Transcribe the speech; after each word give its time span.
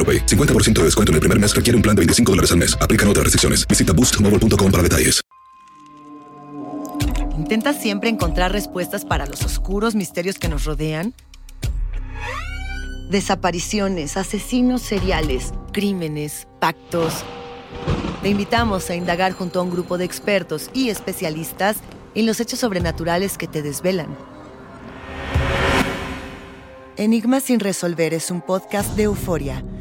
AroPay. 0.00 0.24
50% 0.24 0.72
de 0.80 0.84
descuento 0.84 1.12
en 1.12 1.16
el 1.16 1.20
primer 1.20 1.38
mes 1.38 1.54
requiere 1.54 1.76
un 1.76 1.82
plan 1.82 1.94
de 1.94 2.00
25 2.00 2.32
dólares 2.32 2.50
al 2.52 2.58
mes. 2.58 2.74
Aplican 2.80 3.06
otras 3.08 3.24
restricciones. 3.24 3.68
Visita 3.68 3.92
boostmobile.com 3.92 4.72
para 4.72 4.82
detalles. 4.82 5.20
¿Intentas 7.36 7.80
siempre 7.80 8.10
encontrar 8.10 8.52
respuestas 8.52 9.04
para 9.04 9.26
los 9.26 9.42
oscuros 9.44 9.96
misterios 9.96 10.38
que 10.38 10.48
nos 10.48 10.66
rodean? 10.66 11.14
Desapariciones, 13.10 14.16
asesinos 14.16 14.82
seriales, 14.82 15.52
crímenes, 15.72 16.46
pactos. 16.60 17.24
Te 18.22 18.28
invitamos 18.28 18.88
a 18.90 18.94
indagar 18.94 19.32
junto 19.32 19.58
a 19.58 19.62
un 19.62 19.70
grupo 19.70 19.98
de 19.98 20.04
expertos 20.04 20.70
y 20.74 20.90
especialistas 20.90 21.78
en 22.14 22.26
los 22.26 22.38
hechos 22.38 22.60
sobrenaturales 22.60 23.36
que 23.36 23.48
te 23.48 23.62
desvelan. 23.62 24.16
Enigma 26.96 27.40
sin 27.40 27.58
resolver 27.58 28.14
es 28.14 28.30
un 28.30 28.42
podcast 28.42 28.94
de 28.94 29.04
euforia. 29.04 29.64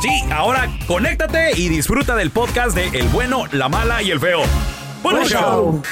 Sí, 0.00 0.22
ahora 0.30 0.68
conéctate 0.86 1.50
y 1.56 1.68
disfruta 1.68 2.14
del 2.14 2.30
podcast 2.30 2.74
de 2.76 2.86
El 2.98 3.08
bueno, 3.08 3.44
la 3.52 3.68
mala 3.68 4.00
y 4.02 4.10
el 4.12 4.20
feo. 4.20 4.42
¡Buen 5.02 5.24
show! 5.26 5.82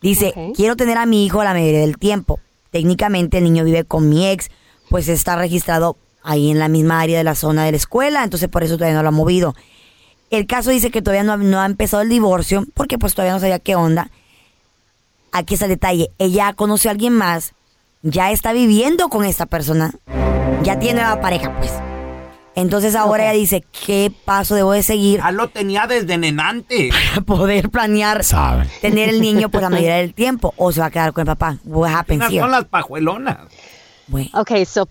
Dice, 0.00 0.32
quiero 0.54 0.76
tener 0.76 0.96
a 0.98 1.04
mi 1.06 1.24
hijo 1.26 1.44
la 1.44 1.52
mayoría 1.52 1.80
del 1.80 1.98
tiempo. 1.98 2.40
Técnicamente 2.70 3.38
el 3.38 3.44
niño 3.44 3.64
vive 3.64 3.84
con 3.84 4.08
mi 4.08 4.26
ex, 4.28 4.50
pues 4.88 5.08
está 5.08 5.36
registrado 5.36 5.96
ahí 6.22 6.50
en 6.50 6.58
la 6.58 6.68
misma 6.68 7.00
área 7.00 7.18
de 7.18 7.24
la 7.24 7.34
zona 7.34 7.64
de 7.66 7.72
la 7.72 7.76
escuela, 7.76 8.24
entonces 8.24 8.48
por 8.48 8.64
eso 8.64 8.76
todavía 8.76 8.96
no 8.96 9.02
lo 9.02 9.08
ha 9.08 9.12
movido. 9.12 9.54
El 10.30 10.46
caso 10.46 10.70
dice 10.70 10.90
que 10.90 11.02
todavía 11.02 11.22
no 11.22 11.32
ha, 11.34 11.36
no 11.36 11.60
ha 11.60 11.66
empezado 11.66 12.02
el 12.02 12.08
divorcio, 12.08 12.64
porque 12.72 12.96
pues 12.98 13.12
todavía 13.14 13.34
no 13.34 13.40
sabía 13.40 13.58
qué 13.58 13.76
onda. 13.76 14.10
Aquí 15.32 15.54
está 15.54 15.66
el 15.66 15.70
detalle, 15.72 16.10
ella 16.18 16.52
conoció 16.54 16.90
a 16.90 16.92
alguien 16.92 17.12
más, 17.12 17.52
ya 18.04 18.30
está 18.30 18.52
viviendo 18.52 19.08
con 19.08 19.24
esta 19.24 19.46
persona, 19.46 19.92
ya 20.62 20.78
tiene 20.78 21.00
nueva 21.00 21.20
pareja 21.20 21.52
pues. 21.58 21.72
Entonces 22.56 22.94
ahora 22.94 23.24
ella 23.24 23.32
dice, 23.32 23.64
¿qué 23.84 24.12
paso 24.24 24.54
debo 24.54 24.72
de 24.72 24.84
seguir 24.84 25.18
Ya 25.18 25.32
lo 25.32 25.48
tenía 25.48 25.88
desde 25.88 26.16
nenante. 26.18 26.90
para 27.14 27.22
poder 27.26 27.68
planear 27.70 28.22
Sabe. 28.22 28.68
tener 28.80 29.08
el 29.08 29.20
niño 29.20 29.48
por 29.48 29.62
la 29.62 29.70
mayoría 29.70 29.96
del 29.96 30.14
tiempo 30.14 30.54
o 30.56 30.70
se 30.70 30.78
va 30.80 30.86
a 30.86 30.90
quedar 30.90 31.12
con 31.12 31.22
el 31.22 31.26
papá? 31.26 31.56
What 31.64 31.92
happens 31.92 32.24
here? 32.30 32.40
son 32.40 32.52
las 32.52 32.66
pajuelonas. 32.66 33.38
Bueno. 34.06 34.28
Ok, 34.34 34.52
so, 34.66 34.88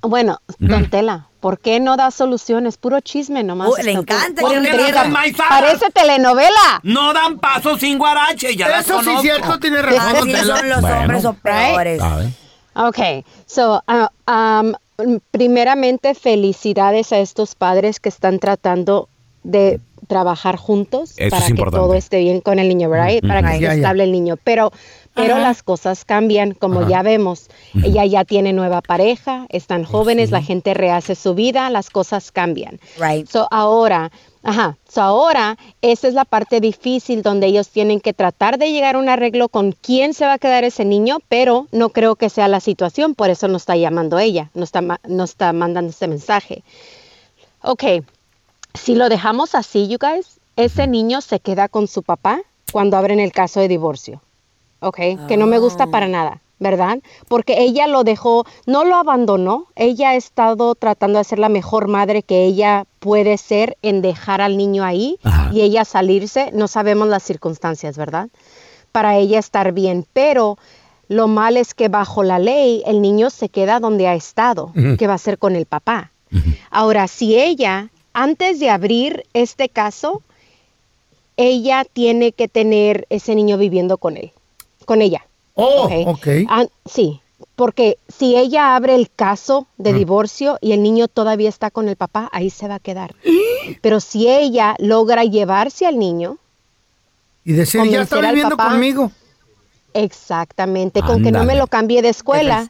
bueno, 0.00 0.38
Don 0.58 0.88
Tela, 0.90 1.28
¿por 1.38 1.58
qué 1.60 1.78
no 1.78 1.96
da 1.96 2.10
soluciones? 2.10 2.78
Puro 2.78 3.00
chisme 3.00 3.44
nomás. 3.44 3.68
Oh, 3.68 3.76
le 3.80 3.92
encanta 3.92 4.42
dan. 4.42 5.12
Parece 5.36 5.90
telenovela. 5.90 6.80
No 6.82 7.12
dan 7.12 7.38
paso 7.38 7.78
sin 7.78 7.98
guarache, 7.98 8.56
ya 8.56 8.80
Eso 8.80 9.02
sí 9.02 9.10
es 9.10 9.20
cierto, 9.20 9.60
tiene 9.60 9.82
razón. 9.82 10.16
Así 10.16 10.32
Tela. 10.32 10.56
son 10.56 10.68
los 10.68 10.80
Bueno. 10.80 11.00
hombres 11.00 11.22
son 11.22 11.36
peores. 11.36 12.02
Ok, 12.74 13.24
so, 13.46 13.82
ah, 13.86 14.10
um, 14.28 14.74
primeramente 15.30 16.14
felicidades 16.14 17.12
a 17.12 17.18
estos 17.18 17.54
padres 17.54 18.00
que 18.00 18.08
están 18.08 18.38
tratando 18.38 19.08
de 19.42 19.80
trabajar 20.06 20.56
juntos 20.56 21.14
Eso 21.16 21.30
para 21.30 21.46
es 21.46 21.52
que 21.52 21.62
todo 21.62 21.94
esté 21.94 22.18
bien 22.18 22.40
con 22.40 22.58
el 22.58 22.68
niño, 22.68 22.90
right? 22.92 23.26
Para 23.26 23.42
que 23.42 23.54
esté 23.54 23.74
estable 23.74 24.04
el 24.04 24.12
niño. 24.12 24.36
Pero, 24.42 24.72
pero 25.14 25.38
las 25.38 25.62
cosas 25.62 26.04
cambian, 26.04 26.52
como 26.52 26.86
ya 26.88 27.02
vemos. 27.02 27.48
Ella 27.82 28.04
ya 28.04 28.24
tiene 28.24 28.52
nueva 28.52 28.82
pareja, 28.82 29.46
están 29.48 29.84
jóvenes, 29.84 30.30
la 30.30 30.42
gente 30.42 30.74
rehace 30.74 31.14
su 31.14 31.34
vida, 31.34 31.70
las 31.70 31.90
cosas 31.90 32.32
cambian. 32.32 32.78
Right. 32.98 33.28
So 33.28 33.48
ahora, 33.50 34.10
ajá, 34.44 34.76
so 34.88 35.02
ahora 35.02 35.58
esa 35.82 36.08
es 36.08 36.14
la 36.14 36.24
parte 36.24 36.60
difícil 36.60 37.22
donde 37.22 37.46
ellos 37.46 37.68
tienen 37.68 38.00
que 38.00 38.12
tratar 38.12 38.58
de 38.58 38.70
llegar 38.70 38.94
a 38.94 38.98
un 38.98 39.08
arreglo 39.08 39.48
con 39.48 39.72
quién 39.72 40.14
se 40.14 40.26
va 40.26 40.34
a 40.34 40.38
quedar 40.38 40.64
ese 40.64 40.84
niño, 40.84 41.18
pero 41.28 41.66
no 41.72 41.88
creo 41.88 42.16
que 42.16 42.30
sea 42.30 42.46
la 42.48 42.60
situación, 42.60 43.14
por 43.14 43.30
eso 43.30 43.48
nos 43.48 43.62
está 43.62 43.76
llamando 43.76 44.18
ella, 44.18 44.50
nos 44.54 44.68
está, 44.68 45.00
nos 45.08 45.30
está 45.30 45.52
mandando 45.52 45.90
este 45.90 46.06
mensaje. 46.06 46.62
Ok, 47.62 47.84
si 48.74 48.94
lo 48.94 49.08
dejamos 49.08 49.54
así, 49.54 49.88
you 49.88 49.98
guys, 49.98 50.38
ese 50.56 50.86
niño 50.86 51.20
se 51.20 51.40
queda 51.40 51.68
con 51.68 51.88
su 51.88 52.02
papá 52.02 52.42
cuando 52.72 52.96
abren 52.96 53.20
el 53.20 53.32
caso 53.32 53.60
de 53.60 53.68
divorcio. 53.68 54.20
¿ok? 54.84 55.26
Que 55.28 55.36
no 55.36 55.46
me 55.46 55.58
gusta 55.58 55.86
para 55.86 56.08
nada, 56.08 56.40
¿verdad? 56.58 56.98
Porque 57.28 57.60
ella 57.62 57.86
lo 57.86 58.04
dejó, 58.04 58.44
no 58.66 58.84
lo 58.84 58.96
abandonó, 58.96 59.66
ella 59.76 60.10
ha 60.10 60.14
estado 60.14 60.74
tratando 60.74 61.18
de 61.18 61.24
ser 61.24 61.38
la 61.38 61.48
mejor 61.48 61.88
madre 61.88 62.22
que 62.22 62.44
ella 62.44 62.86
puede 63.00 63.36
ser 63.38 63.76
en 63.82 64.02
dejar 64.02 64.40
al 64.40 64.56
niño 64.56 64.84
ahí 64.84 65.18
y 65.52 65.60
ella 65.60 65.84
salirse, 65.84 66.50
no 66.52 66.68
sabemos 66.68 67.08
las 67.08 67.22
circunstancias, 67.22 67.96
¿verdad? 67.96 68.28
Para 68.92 69.16
ella 69.16 69.38
estar 69.38 69.72
bien, 69.72 70.06
pero 70.12 70.56
lo 71.08 71.28
mal 71.28 71.56
es 71.56 71.74
que 71.74 71.88
bajo 71.88 72.22
la 72.22 72.38
ley 72.38 72.82
el 72.86 73.02
niño 73.02 73.30
se 73.30 73.48
queda 73.48 73.80
donde 73.80 74.08
ha 74.08 74.14
estado, 74.14 74.72
que 74.98 75.06
va 75.06 75.14
a 75.14 75.18
ser 75.18 75.38
con 75.38 75.56
el 75.56 75.66
papá. 75.66 76.12
Ahora, 76.70 77.06
si 77.08 77.38
ella, 77.38 77.90
antes 78.12 78.58
de 78.58 78.70
abrir 78.70 79.24
este 79.34 79.68
caso, 79.68 80.22
ella 81.36 81.84
tiene 81.92 82.32
que 82.32 82.48
tener 82.48 83.06
ese 83.10 83.34
niño 83.34 83.58
viviendo 83.58 83.98
con 83.98 84.16
él, 84.16 84.32
con 84.84 85.02
ella. 85.02 85.26
Oh, 85.54 85.84
¿ok? 85.86 85.92
ok. 86.08 86.26
Ah, 86.48 86.66
sí, 86.84 87.20
porque 87.56 87.98
si 88.08 88.36
ella 88.36 88.74
abre 88.76 88.94
el 88.94 89.10
caso 89.10 89.66
de 89.78 89.92
Mm. 89.92 89.96
divorcio 89.96 90.58
y 90.60 90.72
el 90.72 90.82
niño 90.82 91.08
todavía 91.08 91.48
está 91.48 91.70
con 91.70 91.88
el 91.88 91.96
papá, 91.96 92.28
ahí 92.32 92.50
se 92.50 92.68
va 92.68 92.76
a 92.76 92.80
quedar. 92.80 93.14
Pero 93.80 94.00
si 94.00 94.28
ella 94.28 94.74
logra 94.78 95.24
llevarse 95.24 95.86
al 95.86 95.98
niño, 95.98 96.38
Y 97.44 97.52
decir, 97.52 97.82
ya 97.90 98.02
está 98.02 98.20
viviendo 98.20 98.56
papá- 98.56 98.70
conmigo. 98.70 99.12
exactamente, 99.92 101.02
con 101.02 101.22
que 101.22 101.30
no 101.30 101.44
me 101.44 101.54
lo 101.54 101.66
cambie 101.66 102.02
de 102.02 102.08
escuela, 102.08 102.68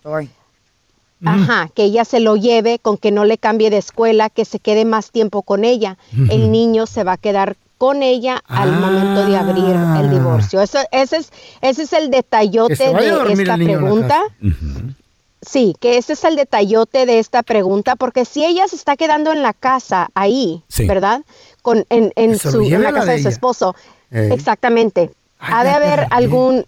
Ajá, 1.26 1.70
que 1.75 1.84
ella 1.84 2.04
se 2.04 2.20
lo 2.20 2.36
lleve, 2.36 2.78
con 2.78 2.98
que 2.98 3.10
no 3.10 3.25
le 3.25 3.38
cambie 3.38 3.70
de 3.70 3.78
escuela, 3.78 4.28
que 4.28 4.44
se 4.44 4.58
quede 4.58 4.84
más 4.84 5.10
tiempo 5.10 5.40
con 5.42 5.64
ella. 5.64 5.96
El 6.31 6.52
niño 6.52 6.84
se 6.86 7.02
va 7.02 7.12
a 7.12 7.16
quedar 7.16 7.56
con 7.84 8.02
ella 8.02 8.40
al 8.46 8.72
momento 8.72 9.26
de 9.26 9.36
abrir 9.36 9.76
el 10.00 10.08
divorcio. 10.10 10.62
Eso, 10.62 10.78
ese, 10.90 11.19
es, 11.19 11.31
ese 11.60 11.82
es 11.82 11.92
el 11.92 12.10
detallote 12.10 12.75
de 12.76 13.32
esta 13.32 13.56
pregunta. 13.56 14.22
Sí, 15.42 15.76
que 15.78 15.98
ese 15.98 16.14
es 16.14 16.25
el 16.25 16.36
detallote 16.36 17.04
de 17.04 17.19
esta 17.19 17.42
pregunta, 17.42 17.96
porque 17.96 18.25
si 18.25 18.42
ella 18.46 18.66
se 18.66 18.76
está 18.76 18.96
quedando 18.96 19.31
en 19.32 19.42
la 19.42 19.52
casa 19.52 20.08
ahí, 20.14 20.62
Sí. 20.69 20.86
¿verdad? 20.86 21.20
Con, 21.60 21.84
en, 21.90 22.12
en 22.16 22.38
su, 22.38 22.62
en 22.62 22.82
la 22.82 22.92
casa 22.92 23.10
de 23.10 23.16
de 23.19 23.22
su 23.25 23.28
esposo. 23.28 23.76
Exactamente. 24.10 25.10
ha 25.38 25.62
de 25.64 25.70
haber 25.70 26.06
algún, 26.10 26.64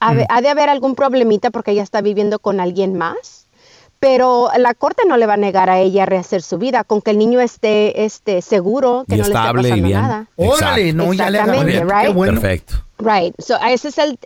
ha, 0.00 0.14
de- 0.14 0.26
ha 0.28 0.42
de 0.42 0.48
haber 0.50 0.68
algún 0.68 0.94
problemita 0.94 1.50
porque 1.50 1.70
ella 1.70 1.82
está 1.82 2.02
viviendo 2.02 2.38
con 2.38 2.60
alguien 2.60 2.98
más. 2.98 3.41
Pero 4.02 4.48
la 4.58 4.74
corte 4.74 5.04
no 5.06 5.16
le 5.16 5.26
va 5.26 5.34
a 5.34 5.36
negar 5.36 5.70
a 5.70 5.78
ella 5.78 6.06
rehacer 6.06 6.42
su 6.42 6.58
vida, 6.58 6.82
con 6.82 7.00
que 7.02 7.12
el 7.12 7.18
niño 7.18 7.40
esté, 7.40 8.04
esté 8.04 8.42
seguro, 8.42 9.04
que 9.08 9.14
Y 9.14 9.18
no 9.18 9.28
le 9.28 9.32
esté 9.32 9.52
pasando 9.54 9.74
bien. 9.86 9.92
nada. 9.92 10.26
Órale, 10.34 10.92
no, 10.92 11.12
ya 11.12 11.30
le 11.30 11.38
Qué 11.38 11.84
right? 11.84 12.12
bueno. 12.12 12.40
Perfecto. 12.40 12.74
Right. 12.98 13.32
So, 13.38 13.54
ese 13.64 13.88
es 13.90 13.98
el, 13.98 14.18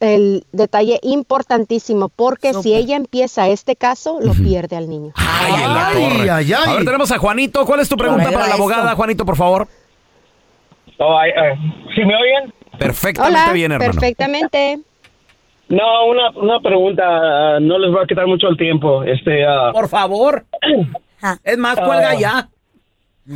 el 0.00 0.44
detalle 0.50 0.98
importantísimo, 1.04 2.08
porque 2.08 2.54
si 2.54 2.74
ella 2.74 2.96
empieza 2.96 3.46
este 3.46 3.76
caso, 3.76 4.18
lo 4.20 4.32
pierde 4.32 4.74
al 4.76 4.90
niño. 4.90 5.12
Ay, 5.14 5.62
en 5.62 5.74
la 5.74 5.88
Ay, 5.90 6.28
ay, 6.28 6.52
ay. 6.52 6.52
A 6.52 6.74
ver, 6.74 6.84
tenemos 6.84 7.12
a 7.12 7.18
Juanito. 7.18 7.64
¿Cuál 7.64 7.78
es 7.78 7.88
tu 7.88 7.96
pregunta 7.96 8.24
para 8.24 8.38
la 8.40 8.44
esto. 8.46 8.54
abogada, 8.56 8.96
Juanito, 8.96 9.24
por 9.24 9.36
favor? 9.36 9.68
Oh, 10.98 11.16
ay, 11.16 11.30
ay. 11.40 11.56
¿Sí 11.94 12.00
me 12.04 12.16
oyen? 12.16 12.52
Perfectamente 12.80 13.40
Hola, 13.42 13.52
bien, 13.52 13.70
hermano. 13.70 13.92
perfectamente. 13.92 14.80
No, 15.70 16.06
una, 16.06 16.30
una 16.30 16.60
pregunta, 16.60 17.04
ah, 17.06 17.58
no 17.60 17.78
les 17.78 17.90
voy 17.92 18.02
a 18.02 18.06
quitar 18.06 18.26
mucho 18.26 18.48
el 18.48 18.56
tiempo. 18.56 19.02
Este, 19.04 19.44
ah, 19.46 19.70
Por 19.72 19.88
favor. 19.88 20.44
Ah. 21.22 21.36
Es 21.44 21.58
más, 21.58 21.76
cuelga 21.78 22.14
ya. 22.14 22.48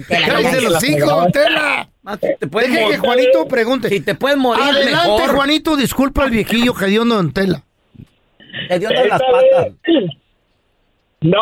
Cállate 0.08 0.62
los 0.62 0.82
hijos, 0.88 1.30
Tela. 1.32 1.86
Te 2.40 2.46
puedes 2.46 2.72
Deje 2.72 2.92
que 2.92 2.96
Juanito 2.96 3.46
pregunte. 3.46 3.90
Si 3.90 4.00
te 4.00 4.14
puedes 4.14 4.38
morir 4.38 4.64
Adelante, 4.64 4.90
mejor. 5.20 5.36
Juanito, 5.36 5.76
disculpa 5.76 6.24
al 6.24 6.30
viejillo 6.30 6.72
que 6.72 6.86
dio 6.86 7.02
en 7.02 7.32
Tela. 7.34 7.62
Te 8.70 8.78
dio 8.78 8.88
las 8.88 9.20
patas. 9.20 9.72
no, 11.20 11.40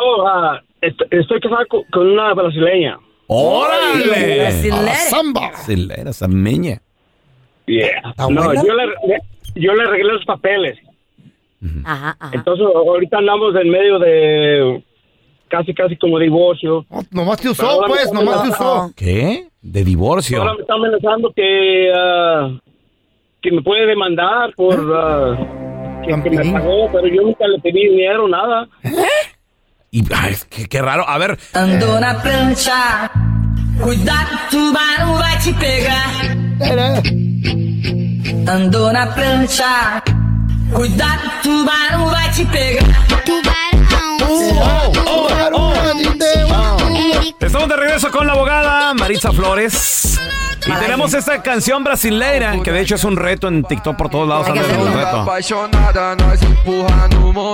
est- 0.81 1.01
estoy 1.13 1.41
casado 1.41 1.65
co- 1.69 1.85
con 1.93 2.09
una 2.11 2.35
brasileña. 2.35 2.99
¡Órale! 3.29 4.41
Brasilera. 4.41 4.95
Samba. 4.97 5.49
Brasilera, 5.51 6.11
esa 6.11 6.27
meña. 6.27 6.83
Yeah. 7.67 8.03
¿Está 8.11 8.29
No, 8.29 8.53
yo 8.53 8.75
le, 8.75 8.85
yo 9.55 9.75
le 9.75 9.83
arreglé 9.85 10.13
los 10.13 10.25
papeles. 10.25 10.79
Ajá, 11.85 12.17
ajá. 12.19 12.31
Entonces, 12.35 12.67
ahorita 12.75 13.19
andamos 13.19 13.55
en 13.55 13.71
medio 13.71 13.99
de 14.01 14.83
casi, 15.49 15.73
casi 15.75 15.97
como 15.97 16.19
divorcio. 16.19 16.85
No, 16.91 17.03
nomás 17.11 17.41
te 17.41 17.49
usó, 17.51 17.69
ahora 17.69 17.87
pues, 17.89 18.13
nomás 18.13 18.43
te 18.43 18.49
Oh, 18.49 18.53
usó. 18.53 18.75
oh. 18.87 18.91
¿Qué? 18.97 19.47
De 19.61 19.85
divorcio. 19.85 20.39
Ahora 20.41 20.55
me 20.55 20.61
está 20.63 20.75
amenazando 20.75 21.33
que, 21.35 21.93
ah, 21.95 22.51
que 23.41 23.53
me 23.53 23.63
puede 23.63 23.87
demandar 23.87 24.53
por 24.57 24.75
ah, 24.97 25.37
que, 26.05 26.21
que 26.23 26.31
me 26.31 26.53
pagó, 26.53 26.91
pero 26.91 27.07
yo 27.07 27.23
nunca 27.23 27.47
le 27.47 27.61
pedí 27.61 27.89
dinero, 27.89 28.27
nada. 28.27 28.67
Y, 29.93 30.03
ay, 30.15 30.35
qué, 30.51 30.67
qué 30.67 30.83
raro. 30.83 31.05
A 31.07 31.17
ver, 31.19 31.39
Andou 31.53 32.01
na 32.01 32.21
prancha, 32.21 33.11
cuidado, 33.81 34.31
tubarão 34.51 35.15
vai 35.15 35.39
te 35.39 35.53
pegar. 35.53 37.32
Andou 38.49 38.93
na 38.93 39.07
prancha, 39.07 40.03
cuidado, 40.73 41.31
tubarão 41.43 42.07
vai 42.07 42.31
te 42.31 42.45
pegar. 42.47 42.83
estamos 47.41 47.69
de 47.69 47.77
regreso 47.77 48.11
con 48.11 48.27
la 48.27 48.33
abogada 48.33 48.95
Maritza 48.95 49.31
Flores. 49.31 50.19
Y 50.67 50.73
tenemos 50.81 51.13
esta 51.15 51.43
canción 51.43 51.83
brasileira, 51.83 52.61
que 52.63 52.71
de 52.73 52.81
hecho 52.81 52.95
es 52.95 53.05
un 53.05 53.17
reto 53.17 53.49
en 53.49 53.65
TikTok 53.65 53.97
por 53.97 54.09
todos 54.11 54.29
lados. 54.29 54.47
Hay 54.49 54.59
un 54.59 54.93
reto. 54.95 55.25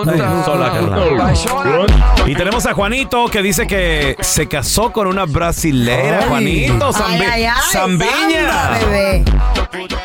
No 0.04 0.44
sola. 0.44 1.86
Y 2.26 2.34
tenemos 2.34 2.66
a 2.66 2.74
Juanito 2.74 3.26
que 3.28 3.42
dice 3.42 3.66
que 3.66 4.16
se 4.20 4.46
casó 4.48 4.92
con 4.92 5.06
una 5.06 5.24
brasileira. 5.24 6.20
Ay. 6.22 6.28
Juanito, 6.28 6.92
Zambi- 6.92 7.26
ay, 7.30 7.46
Zambiña. 7.70 8.50
samba, 8.52 8.78
bebé. 8.86 9.24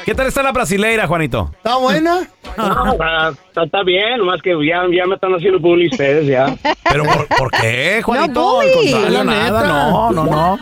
¿Qué 0.05 0.13
tal 0.15 0.27
está 0.27 0.43
la 0.43 0.51
brasileira, 0.51 1.07
Juanito? 1.07 1.49
¿Está 1.57 1.77
buena? 1.77 2.27
No, 2.57 2.91
está, 2.91 3.29
está- 3.29 3.63
está 3.63 3.83
bien, 3.83 4.17
nomás 4.19 4.41
que 4.43 4.51
ya, 4.67 4.83
ya 4.95 5.05
me 5.07 5.15
están 5.15 5.33
haciendo 5.33 5.59
bullying 5.59 5.89
ustedes 5.91 6.27
ya. 6.27 6.55
¿Pero 6.91 7.03
por, 7.05 7.27
por 7.27 7.51
qué, 7.51 8.01
Juanito? 8.03 8.59
Al 8.61 8.67
bully. 8.67 8.91
contrario, 8.91 9.17
La 9.17 9.23
nada, 9.23 9.61
neta. 9.61 9.67
no, 9.67 10.11
no, 10.11 10.25
no. 10.25 10.59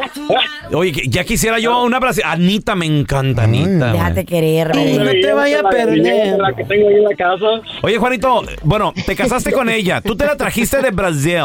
Oye, 0.78 0.94
ya 1.10 1.24
quisiera 1.26 1.60
yo 1.60 1.82
una 1.84 2.00
brasileira. 2.00 2.31
Anita, 2.32 2.76
me 2.76 2.86
encanta 2.86 3.44
Anita. 3.44 3.92
Déjate 3.94 4.26
querer, 4.26 4.68
no 4.76 5.12
te 5.12 5.34
vaya 5.34 5.60
a 5.62 5.70
perder. 5.70 6.38
La 6.40 6.54
que 6.54 6.64
tengo 6.66 6.88
ahí 6.90 6.96
en 6.96 7.04
la 7.04 7.16
casa. 7.16 7.62
Oye, 7.82 7.98
Juanito, 7.98 8.44
bueno, 8.64 8.94
te 9.06 9.16
casaste 9.16 9.52
con 9.52 9.70
ella. 9.70 10.02
Tú 10.02 10.16
te 10.16 10.26
la 10.26 10.36
trajiste 10.38 10.82
de 10.82 10.92
Brasil. 10.92 11.38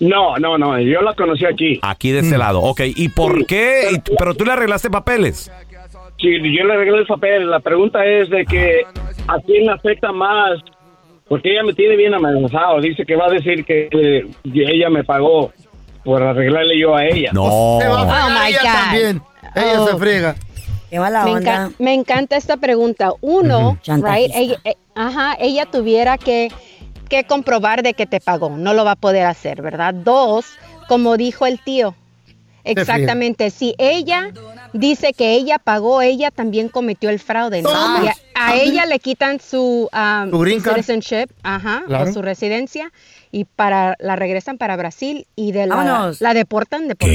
No, 0.00 0.36
no, 0.38 0.58
no, 0.58 0.78
yo 0.80 1.00
la 1.02 1.14
conocí 1.14 1.44
aquí. 1.46 1.78
Aquí 1.82 2.10
de 2.10 2.20
este 2.20 2.36
lado. 2.36 2.60
Ok, 2.60 2.80
¿y 2.84 3.08
por 3.10 3.46
qué? 3.46 3.88
Y- 3.92 4.00
Pero 4.18 4.34
tú 4.34 4.44
le 4.44 4.52
arreglaste 4.52 4.90
papeles. 4.90 5.50
Sí, 6.18 6.28
yo 6.56 6.64
le 6.64 6.74
arreglé 6.74 6.98
el 6.98 7.06
papel. 7.06 7.50
La 7.50 7.60
pregunta 7.60 8.04
es 8.04 8.28
de 8.30 8.44
que 8.44 8.82
a 9.28 9.38
quién 9.40 9.64
le 9.66 9.72
afecta 9.72 10.12
más, 10.12 10.58
porque 11.28 11.52
ella 11.52 11.62
me 11.64 11.72
tiene 11.74 11.96
bien 11.96 12.12
amenazado. 12.14 12.80
Dice 12.80 13.04
que 13.06 13.16
va 13.16 13.26
a 13.26 13.30
decir 13.30 13.64
que 13.64 13.88
eh, 13.90 14.26
ella 14.52 14.90
me 14.90 15.04
pagó 15.04 15.52
por 16.04 16.22
arreglarle 16.22 16.78
yo 16.78 16.94
a 16.94 17.06
ella. 17.06 17.30
No. 17.32 17.78
Se 17.80 17.88
va 17.88 18.02
a 18.02 18.04
fregar 18.04 18.24
Oh, 18.26 18.30
my 18.44 18.48
ella 18.50 18.60
God. 19.14 19.22
Ella 19.54 19.80
Oh. 19.82 19.88
se 19.88 19.96
friega. 19.96 20.36
Qué 20.90 20.98
mala 21.00 21.24
Me, 21.24 21.30
onda. 21.32 21.66
enca- 21.68 21.74
me 21.78 21.94
encanta 21.94 22.36
esta 22.36 22.56
pregunta. 22.56 23.12
Uno, 23.20 23.78
right, 23.86 24.30
ella, 24.34 24.60
eh, 24.64 24.74
ajá, 24.94 25.36
ella 25.40 25.66
tuviera 25.66 26.18
que, 26.18 26.50
que 27.08 27.24
comprobar 27.24 27.82
de 27.82 27.94
que 27.94 28.06
te 28.06 28.20
pagó. 28.20 28.50
No 28.50 28.74
lo 28.74 28.84
va 28.84 28.92
a 28.92 28.96
poder 28.96 29.26
hacer, 29.26 29.60
¿verdad? 29.62 29.92
Dos, 29.94 30.46
como 30.88 31.16
dijo 31.16 31.46
el 31.46 31.58
tío. 31.60 31.94
Exactamente. 32.62 33.50
Si 33.50 33.74
ella 33.78 34.30
dice 34.72 35.12
que 35.12 35.32
ella 35.34 35.58
pagó, 35.58 36.00
ella 36.00 36.30
también 36.30 36.68
cometió 36.68 37.10
el 37.10 37.18
fraude. 37.18 37.60
¿no? 37.62 37.70
Y 38.04 38.08
a, 38.08 38.14
a 38.34 38.54
ella 38.56 38.86
le 38.86 38.98
quitan 39.00 39.38
su, 39.40 39.88
um, 39.92 40.30
Su 40.30 40.60
citizenship, 40.70 41.26
ajá, 41.42 41.82
Claro. 41.86 42.08
o 42.08 42.12
su 42.12 42.22
residencia 42.22 42.90
y 43.30 43.44
para 43.44 43.96
la 43.98 44.16
regresan 44.16 44.56
para 44.58 44.76
Brasil 44.76 45.26
y 45.36 45.52
de 45.52 45.66
la, 45.66 46.12
la 46.18 46.34
deportan 46.34 46.88
de 46.88 46.94
por 46.94 47.08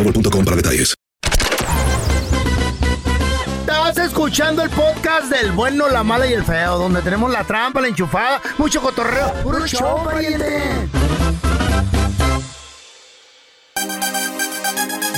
boostmobile.com 0.03 0.45
para 0.45 0.57
detalles. 0.57 0.95
Estás 3.61 3.97
escuchando 3.97 4.63
el 4.63 4.69
podcast 4.69 5.31
del 5.31 5.51
bueno, 5.51 5.89
la 5.89 6.03
mala 6.03 6.27
y 6.27 6.33
el 6.33 6.43
feo, 6.43 6.77
donde 6.77 7.01
tenemos 7.01 7.31
la 7.31 7.43
trampa, 7.43 7.81
la 7.81 7.87
enchufada, 7.87 8.41
mucho 8.57 8.81
cotorreo. 8.81 9.33
¡Puro 9.43 9.65
show, 9.65 10.03
pariente! 10.03 10.61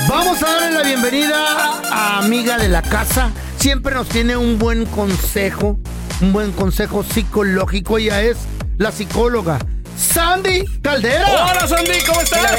Vamos 0.07 0.43
a 0.43 0.45
darle 0.45 0.71
la 0.71 0.83
bienvenida 0.83 1.81
a 1.91 2.19
amiga 2.19 2.57
de 2.57 2.69
la 2.69 2.81
casa. 2.81 3.31
Siempre 3.57 3.95
nos 3.95 4.09
tiene 4.09 4.35
un 4.35 4.59
buen 4.59 4.85
consejo, 4.85 5.79
un 6.21 6.33
buen 6.33 6.51
consejo 6.51 7.03
psicológico. 7.03 7.97
Ella 7.97 8.21
es 8.21 8.37
la 8.77 8.91
psicóloga 8.91 9.59
Sandy 9.97 10.65
Caldera. 10.81 11.27
Hola, 11.29 11.67
Sandy, 11.67 11.93
¿cómo 12.07 12.21
estás? 12.21 12.51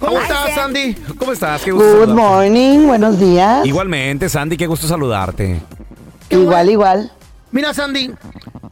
¿Cómo 0.00 0.20
estás, 0.20 0.54
Sandy? 0.54 0.94
¿Cómo 1.18 1.32
estás? 1.32 1.62
Qué 1.62 1.72
gusto 1.72 1.86
Good 1.86 2.00
saludarte. 2.08 2.22
morning, 2.22 2.86
buenos 2.86 3.18
días. 3.18 3.64
Igualmente, 3.66 4.28
Sandy, 4.28 4.56
qué 4.56 4.66
gusto 4.66 4.86
saludarte. 4.86 5.60
Igual, 6.30 6.70
igual. 6.70 7.12
Mira, 7.54 7.72
Sandy, 7.72 8.10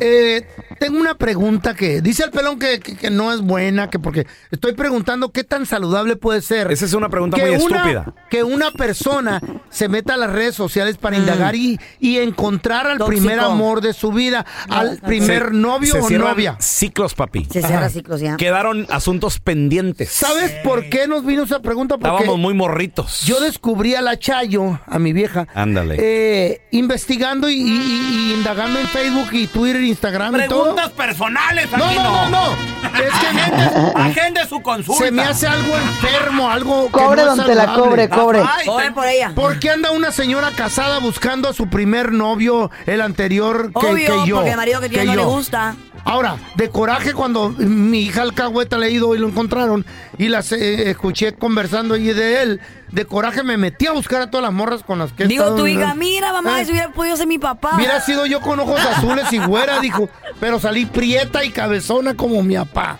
eh, 0.00 0.46
tengo 0.80 0.98
una 0.98 1.14
pregunta 1.14 1.74
que 1.74 2.00
dice 2.02 2.24
el 2.24 2.30
pelón 2.32 2.58
que, 2.58 2.80
que- 2.80 2.96
que 2.96 3.10
no 3.10 3.32
es 3.32 3.40
buena, 3.40 3.88
que 3.88 3.98
porque 4.00 4.26
estoy 4.50 4.72
preguntando 4.74 5.30
qué 5.30 5.44
tan 5.44 5.64
saludable 5.66 6.16
puede 6.16 6.42
ser. 6.42 6.70
Esa 6.72 6.84
es 6.86 6.92
una 6.92 7.08
pregunta 7.08 7.36
que 7.36 7.44
muy 7.56 7.62
una- 7.64 7.76
estúpida. 7.76 8.14
Que 8.28 8.42
una 8.42 8.72
persona 8.72 9.40
se 9.70 9.88
meta 9.88 10.14
a 10.14 10.16
las 10.16 10.30
redes 10.32 10.54
sociales 10.56 10.96
para 10.98 11.16
indagar 11.16 11.54
y, 11.54 11.78
y 12.00 12.18
encontrar 12.18 12.86
al 12.88 12.96
Mm. 12.96 12.98
Tóxico. 12.98 13.20
primer 13.20 13.38
amor 13.40 13.80
de 13.82 13.92
su 13.94 14.10
vida, 14.12 14.44
al 14.68 14.98
primer 14.98 15.44
Se- 15.46 15.54
novio 15.54 15.92
se 15.94 16.00
o 16.00 16.08
cierran 16.08 16.28
novia. 16.30 16.56
Ciclos, 16.60 17.14
papi. 17.14 17.44
Se 17.44 17.60
cierra 17.62 17.78
Ajá. 17.86 17.88
ciclos 17.90 18.20
ya. 18.20 18.36
Quedaron 18.36 18.86
asuntos 18.90 19.38
pendientes. 19.38 20.10
¿Sabes 20.10 20.50
por 20.64 20.88
qué 20.88 21.06
nos 21.06 21.24
vino 21.24 21.44
esa 21.44 21.60
pregunta? 21.62 21.96
Porque 21.98 22.08
Estábamos 22.16 22.38
muy 22.40 22.54
morritos. 22.54 23.22
yo 23.24 23.40
descubrí 23.40 23.94
a 23.94 24.02
la 24.02 24.18
Chayo, 24.18 24.80
a 24.86 24.98
mi 24.98 25.12
vieja, 25.12 25.46
Ándale. 25.54 25.96
eh, 26.00 26.62
investigando 26.72 27.48
y, 27.48 27.54
y- 27.54 27.60
y- 27.62 28.30
y 28.30 28.32
en 28.80 28.88
Facebook 28.88 29.28
y 29.32 29.46
Twitter, 29.46 29.82
Instagram 29.82 30.36
y 30.40 30.48
todo. 30.48 30.62
Preguntas 30.74 30.90
personales 30.90 31.68
No, 31.76 31.84
aquí 31.84 31.96
no, 31.96 32.02
no, 32.04 32.30
no. 32.30 32.52
Es 32.82 33.12
que 33.20 33.26
Agende, 33.26 33.92
agende 33.94 34.46
su 34.48 34.60
consulta. 34.62 35.04
se 35.04 35.10
me 35.10 35.22
hace 35.22 35.46
algo 35.46 35.74
enfermo, 35.76 36.50
algo 36.50 36.86
que 36.86 36.92
Cobre 36.92 37.24
no 37.24 37.30
es 37.32 37.36
donde 37.36 37.54
la 37.54 37.64
saludable. 37.66 38.08
cobre, 38.08 38.08
cobre. 38.08 38.42
Ay, 38.46 38.66
Cobre 38.66 38.90
por 38.92 39.06
ella. 39.06 39.32
¿Por 39.34 39.58
qué 39.58 39.70
anda 39.70 39.90
una 39.92 40.12
señora 40.12 40.50
casada 40.50 40.98
buscando 40.98 41.48
a 41.48 41.52
su 41.54 41.68
primer 41.68 42.12
novio, 42.12 42.70
el 42.86 43.00
anterior 43.00 43.72
que, 43.72 43.86
Obvio, 43.86 44.22
que 44.22 44.28
yo? 44.28 44.36
porque 44.36 44.50
el 44.50 44.56
marido 44.56 44.80
que 44.80 44.88
tiene 44.88 45.04
no 45.06 45.14
le 45.16 45.22
yo? 45.22 45.28
gusta. 45.30 45.74
Ahora, 46.04 46.36
de 46.56 46.68
coraje 46.68 47.12
cuando 47.14 47.50
mi 47.50 48.00
hija 48.02 48.22
alcahueta 48.22 48.76
le 48.76 48.90
ido 48.90 49.14
y 49.14 49.18
lo 49.18 49.28
encontraron 49.28 49.86
y 50.18 50.28
las 50.28 50.50
eh, 50.52 50.90
escuché 50.90 51.32
conversando 51.34 51.96
y 51.96 52.12
de 52.12 52.42
él, 52.42 52.60
de 52.90 53.04
coraje 53.04 53.42
me 53.44 53.56
metí 53.56 53.86
a 53.86 53.92
buscar 53.92 54.22
a 54.22 54.30
todas 54.30 54.42
las 54.44 54.52
morras 54.52 54.82
con 54.82 54.98
las 54.98 55.12
que 55.12 55.26
Digo, 55.26 55.54
tu 55.54 55.66
en- 55.66 55.78
hija, 55.78 55.94
mira, 55.94 56.32
mamá, 56.32 56.60
Eh. 56.60 56.64
si 56.64 56.72
hubiera 56.72 56.90
podido 56.92 57.16
ser 57.16 57.26
mi 57.28 57.38
papá. 57.38 57.76
Hubiera 57.76 58.00
sido 58.00 58.26
yo 58.26 58.40
con 58.40 58.58
ojos 58.60 58.80
azules 58.84 59.32
y 59.32 59.38
güera, 59.38 59.78
dijo, 59.80 60.08
pero 60.40 60.58
salí 60.58 60.86
prieta 60.86 61.44
y 61.44 61.50
cabezona 61.50 62.14
como 62.14 62.42
mi 62.42 62.56
papá. 62.56 62.98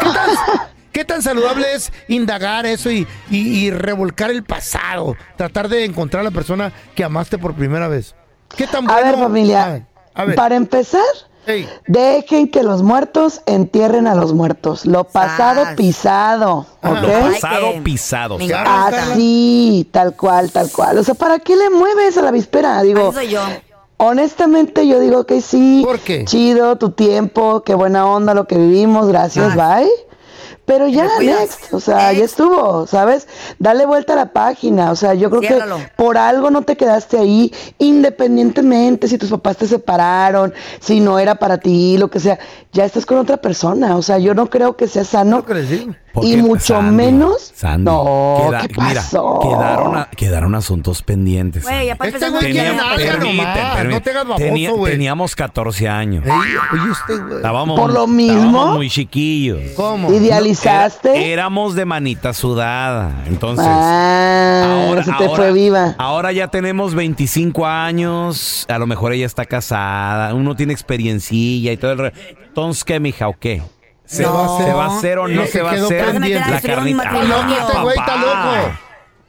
¿Qué 0.00 0.06
tan, 0.06 0.30
qué 0.92 1.04
tan 1.04 1.22
saludable 1.22 1.72
es 1.74 1.92
indagar 2.08 2.66
eso 2.66 2.90
y, 2.90 3.06
y- 3.30 3.38
y 3.66 3.70
revolcar 3.70 4.30
el 4.30 4.44
pasado? 4.44 5.16
Tratar 5.36 5.68
de 5.68 5.84
encontrar 5.84 6.20
a 6.20 6.24
la 6.24 6.30
persona 6.30 6.72
que 6.94 7.04
amaste 7.04 7.38
por 7.38 7.54
primera 7.54 7.88
vez. 7.88 8.14
¿Qué 8.56 8.66
tan 8.66 8.88
A 8.88 8.92
bueno? 8.92 9.06
ver, 9.10 9.18
familia, 9.18 9.64
A 9.64 9.68
ver, 9.72 9.82
a 10.14 10.24
ver. 10.26 10.34
para 10.36 10.54
empezar, 10.56 11.00
Dejen 11.86 12.48
que 12.50 12.62
los 12.62 12.82
muertos 12.82 13.42
entierren 13.46 14.06
a 14.06 14.14
los 14.14 14.32
muertos. 14.32 14.86
Lo 14.86 15.04
pasado 15.04 15.64
Sas. 15.64 15.74
pisado, 15.76 16.66
Ajá. 16.82 17.00
Lo 17.00 17.08
¿ok? 17.08 17.32
pasado 17.32 17.72
pisado. 17.84 18.38
Así, 18.66 19.88
tal 19.90 20.16
cual, 20.16 20.50
tal 20.50 20.70
cual. 20.70 20.98
O 20.98 21.02
sea, 21.04 21.14
¿para 21.14 21.38
qué 21.38 21.56
le 21.56 21.70
mueves 21.70 22.16
a 22.18 22.22
la 22.22 22.30
víspera? 22.30 22.82
Digo, 22.82 23.08
Así 23.08 23.16
soy 23.16 23.28
yo. 23.28 23.40
honestamente 23.98 24.86
yo 24.86 25.00
digo 25.00 25.24
que 25.26 25.40
sí. 25.40 25.82
¿Por 25.84 25.98
qué? 26.00 26.24
Chido, 26.24 26.76
tu 26.76 26.90
tiempo, 26.90 27.62
qué 27.62 27.74
buena 27.74 28.06
onda 28.06 28.34
lo 28.34 28.46
que 28.46 28.56
vivimos, 28.56 29.06
gracias, 29.08 29.54
bye. 29.54 29.88
Pero 30.66 30.88
ya, 30.88 31.06
next, 31.20 31.74
o 31.74 31.80
sea, 31.80 32.12
ya 32.14 32.24
estuvo, 32.24 32.86
¿sabes? 32.86 33.28
Dale 33.58 33.84
vuelta 33.84 34.14
a 34.14 34.16
la 34.16 34.32
página, 34.32 34.90
o 34.92 34.96
sea, 34.96 35.12
yo 35.12 35.28
creo 35.28 35.42
Ciérralo. 35.42 35.76
que 35.76 35.90
por 35.96 36.16
algo 36.16 36.50
no 36.50 36.62
te 36.62 36.76
quedaste 36.76 37.18
ahí, 37.18 37.52
independientemente 37.78 39.08
si 39.08 39.18
tus 39.18 39.30
papás 39.30 39.56
te 39.56 39.66
separaron, 39.66 40.54
si 40.80 41.00
no 41.00 41.18
era 41.18 41.34
para 41.34 41.58
ti, 41.58 41.98
lo 41.98 42.08
que 42.08 42.20
sea, 42.20 42.38
ya 42.72 42.84
estás 42.84 43.04
con 43.06 43.18
otra 43.18 43.36
persona, 43.38 43.96
o 43.96 44.02
sea, 44.02 44.18
yo 44.18 44.34
no 44.34 44.48
creo 44.48 44.76
que 44.76 44.88
sea 44.88 45.04
sano. 45.04 45.44
Y 46.22 46.36
mucho 46.36 46.80
menos. 46.80 47.50
Sandy, 47.56 47.84
no, 47.86 48.36
queda- 48.46 48.60
¿qué 48.68 48.74
mira, 48.80 49.00
pasó? 49.00 49.40
quedaron, 49.42 49.96
a- 49.96 50.08
quedaron 50.16 50.54
asuntos 50.54 51.02
pendientes. 51.02 51.64
Güey, 51.64 51.86
ya 51.88 51.94
Este 51.94 52.30
güey 52.30 52.52
no 53.88 54.00
te 54.00 54.10
hagas 54.10 54.24
baboso, 54.24 54.36
Tenía- 54.44 54.72
teníamos 54.84 55.34
14 55.34 55.88
años. 55.88 56.24
Ey, 56.24 56.30
oye, 56.30 56.92
este 56.92 57.16
güey. 57.20 57.36
Estábamos, 57.36 57.80
¿Por 57.80 57.92
lo 57.92 58.06
mismo? 58.06 58.36
estábamos 58.46 58.76
muy 58.76 58.90
chiquillos. 58.90 59.72
¿Cómo? 59.74 60.08
Éramos 61.32 61.74
de 61.74 61.84
manita 61.84 62.32
sudada. 62.32 63.10
Entonces, 63.26 63.66
ah, 63.68 64.94
se 65.04 65.12
te 65.12 65.28
fue 65.28 65.52
viva. 65.52 65.94
ahora 65.98 66.32
ya 66.32 66.48
tenemos 66.48 66.94
25 66.94 67.66
años. 67.66 68.66
A 68.68 68.78
lo 68.78 68.86
mejor 68.86 69.12
ella 69.12 69.26
está 69.26 69.44
casada. 69.44 70.34
Uno 70.34 70.54
tiene 70.56 70.72
experiencilla 70.72 71.72
y 71.72 71.76
todo 71.76 71.92
el. 71.92 71.98
re- 71.98 72.12
Entonces, 72.46 72.84
¿qué, 72.84 73.00
mija, 73.00 73.28
o 73.28 73.34
qué? 73.38 73.62
¿Se, 74.04 74.22
No. 74.22 74.34
va, 74.34 74.64
¿Se 74.64 74.72
va 74.72 74.84
a 74.84 74.98
hacer 74.98 75.18
o 75.18 75.28
no 75.28 75.42
se 75.42 75.48
se 75.52 75.62
va 75.62 75.70
a 75.70 75.74
hacer 75.74 76.04
pendiente. 76.12 76.50
la 76.50 76.56
a 76.56 76.58
a 76.58 76.60
carnita? 76.60 76.96
matrimonio. 77.04 77.56
Este 77.58 77.78
güey 77.80 77.98
está 77.98 78.14
papá. 78.14 78.20
loco. 78.56 78.78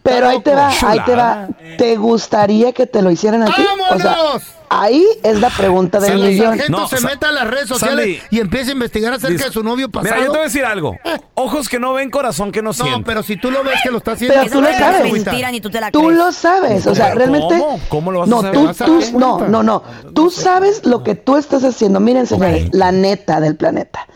Pero 0.04 0.28
ahí 0.30 0.40
te 0.42 0.54
va, 0.54 0.70
ahí 0.86 1.00
te 1.06 1.16
va. 1.16 1.48
¿Te 1.80 1.96
gustaría 1.96 2.72
que 2.74 2.86
te 2.86 3.02
lo 3.02 3.10
hicieran 3.10 3.42
a 3.42 3.46
ti? 3.48 3.54
O 3.90 3.98
sea, 4.00 4.12
¡Vámonos! 4.16 4.44
Ahí 4.70 5.06
es 5.24 5.40
la 5.40 5.50
pregunta 5.50 6.00
del 6.00 6.14
El 6.14 6.30
millón. 6.30 6.48
sargento 6.58 6.78
No, 6.80 6.88
se 6.88 6.98
Sa- 6.98 7.08
meta 7.08 7.30
a 7.30 7.32
las 7.32 7.48
redes 7.48 7.68
sociales 7.68 8.18
Sandy. 8.20 8.36
y 8.36 8.40
empieza 8.40 8.70
a 8.70 8.74
investigar 8.74 9.14
acerca 9.14 9.46
de 9.46 9.52
su 9.52 9.64
novio 9.64 9.90
pasado. 9.90 10.16
Mira, 10.16 10.26
yo 10.26 10.32
te 10.32 10.38
voy 10.38 10.44
a 10.46 10.48
decir 10.50 10.66
algo. 10.66 10.96
Ojos 11.36 11.70
que 11.70 11.80
no 11.80 11.94
ven, 11.94 12.10
corazón 12.10 12.52
que 12.52 12.62
no 12.62 12.70
no, 12.70 12.74
siente. 12.74 13.04
pero 13.06 13.24
si 13.24 13.38
tú 13.38 13.52
lo 13.52 13.64
ves 13.64 13.80
que 13.84 13.92
lo 13.92 13.98
está 13.98 14.14
haciendo, 14.14 14.36
Pero 14.40 14.52
tú 14.52 14.62
lo 14.62 14.68
sabes. 14.74 15.06
es 15.06 15.12
mentira, 15.14 15.52
ni 15.52 15.62
tú 15.62 15.70
te 15.70 15.80
la 15.82 15.92
Tú 15.92 16.00
crees. 16.06 16.18
lo 16.18 16.32
sabes, 16.32 16.88
o 16.88 16.96
sea, 16.96 17.08
¿Cómo? 17.10 17.18
realmente. 17.20 17.64
¿Cómo 17.90 18.12
lo 18.12 18.20
vas 18.20 18.28
a 18.28 18.32
no, 18.32 18.42
saber? 18.42 18.54
Tú, 18.54 18.66
¿Vas 18.66 18.82
a 18.82 18.86
tú- 18.86 19.02
no, 19.20 19.40
no, 19.48 19.64
no. 19.64 19.84
Tú 20.14 20.30
sabes 20.32 20.86
lo 20.86 21.04
que 21.04 21.16
tú 21.16 21.38
estás 21.38 21.64
haciendo. 21.64 22.00
Miren, 22.00 22.26
señores, 22.28 22.70
la 22.74 22.92
neta 22.92 23.40
del 23.40 23.56
planeta. 23.56 24.08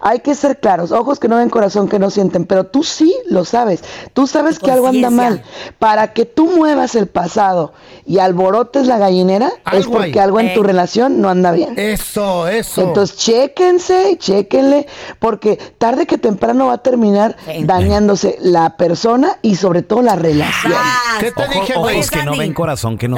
Hay 0.00 0.20
que 0.20 0.34
ser 0.34 0.60
claros. 0.60 0.92
Ojos 0.92 1.18
que 1.18 1.28
no 1.28 1.36
ven, 1.36 1.50
corazón 1.50 1.88
que 1.88 1.98
no 1.98 2.10
sienten. 2.10 2.44
Pero 2.46 2.64
tú 2.64 2.84
sí 2.84 3.14
lo 3.26 3.44
sabes. 3.44 3.82
Tú 4.12 4.26
sabes 4.26 4.58
que 4.58 4.70
algo 4.70 4.86
anda 4.88 5.10
mal. 5.10 5.42
Para 5.78 6.12
que 6.12 6.24
tú 6.24 6.46
muevas 6.46 6.94
el 6.94 7.06
pasado 7.08 7.72
y 8.06 8.18
alborotes 8.18 8.86
la 8.86 8.98
gallinera, 8.98 9.48
es 9.48 9.52
Algo 9.64 9.92
porque 9.98 10.20
algo 10.20 10.40
en 10.40 10.54
tu 10.54 10.60
Eh. 10.62 10.66
relación 10.66 11.20
no 11.20 11.28
anda 11.28 11.52
bien. 11.52 11.74
Eso, 11.76 12.48
eso. 12.48 12.82
Entonces, 12.82 13.16
chéquense, 13.16 14.16
chéquenle, 14.18 14.86
porque 15.18 15.56
tarde 15.78 16.06
que 16.06 16.18
temprano 16.18 16.66
va 16.66 16.74
a 16.74 16.78
terminar 16.82 17.36
dañándose 17.62 18.36
la 18.40 18.76
persona 18.76 19.38
y 19.42 19.56
sobre 19.56 19.82
todo 19.82 20.02
la 20.02 20.16
relación. 20.16 20.72
Ah, 20.76 21.18
¿Qué 21.20 21.32
te 21.32 21.42
Ojo- 21.42 21.52
dije, 21.60 21.74
güey? 21.76 22.00
que 22.08 22.16
no 22.18 22.22
Sandy. 22.24 22.38
ven, 22.38 22.54
corazón 22.54 22.98
que 22.98 23.08
no 23.08 23.16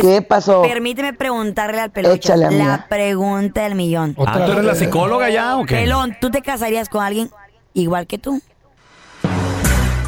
¿Qué 0.00 0.22
pasó? 0.22 0.62
Permíteme 0.62 1.12
preguntarle 1.12 1.80
al 1.80 1.90
pelón. 1.90 2.12
Échale, 2.12 2.46
amiga. 2.46 2.64
La 2.66 2.86
pregunta 2.88 3.62
del 3.62 3.74
millón. 3.74 4.16
Ah, 4.26 4.44
¿tú 4.46 4.52
eres 4.52 4.64
la 4.64 4.74
psicóloga 4.74 5.30
ya 5.30 5.56
o 5.56 5.64
qué? 5.64 5.76
Pelón, 5.76 6.16
¿tú 6.20 6.30
te 6.30 6.42
casarías 6.42 6.88
con 6.88 7.02
alguien 7.02 7.30
igual 7.72 8.06
que 8.06 8.18
tú? 8.18 8.40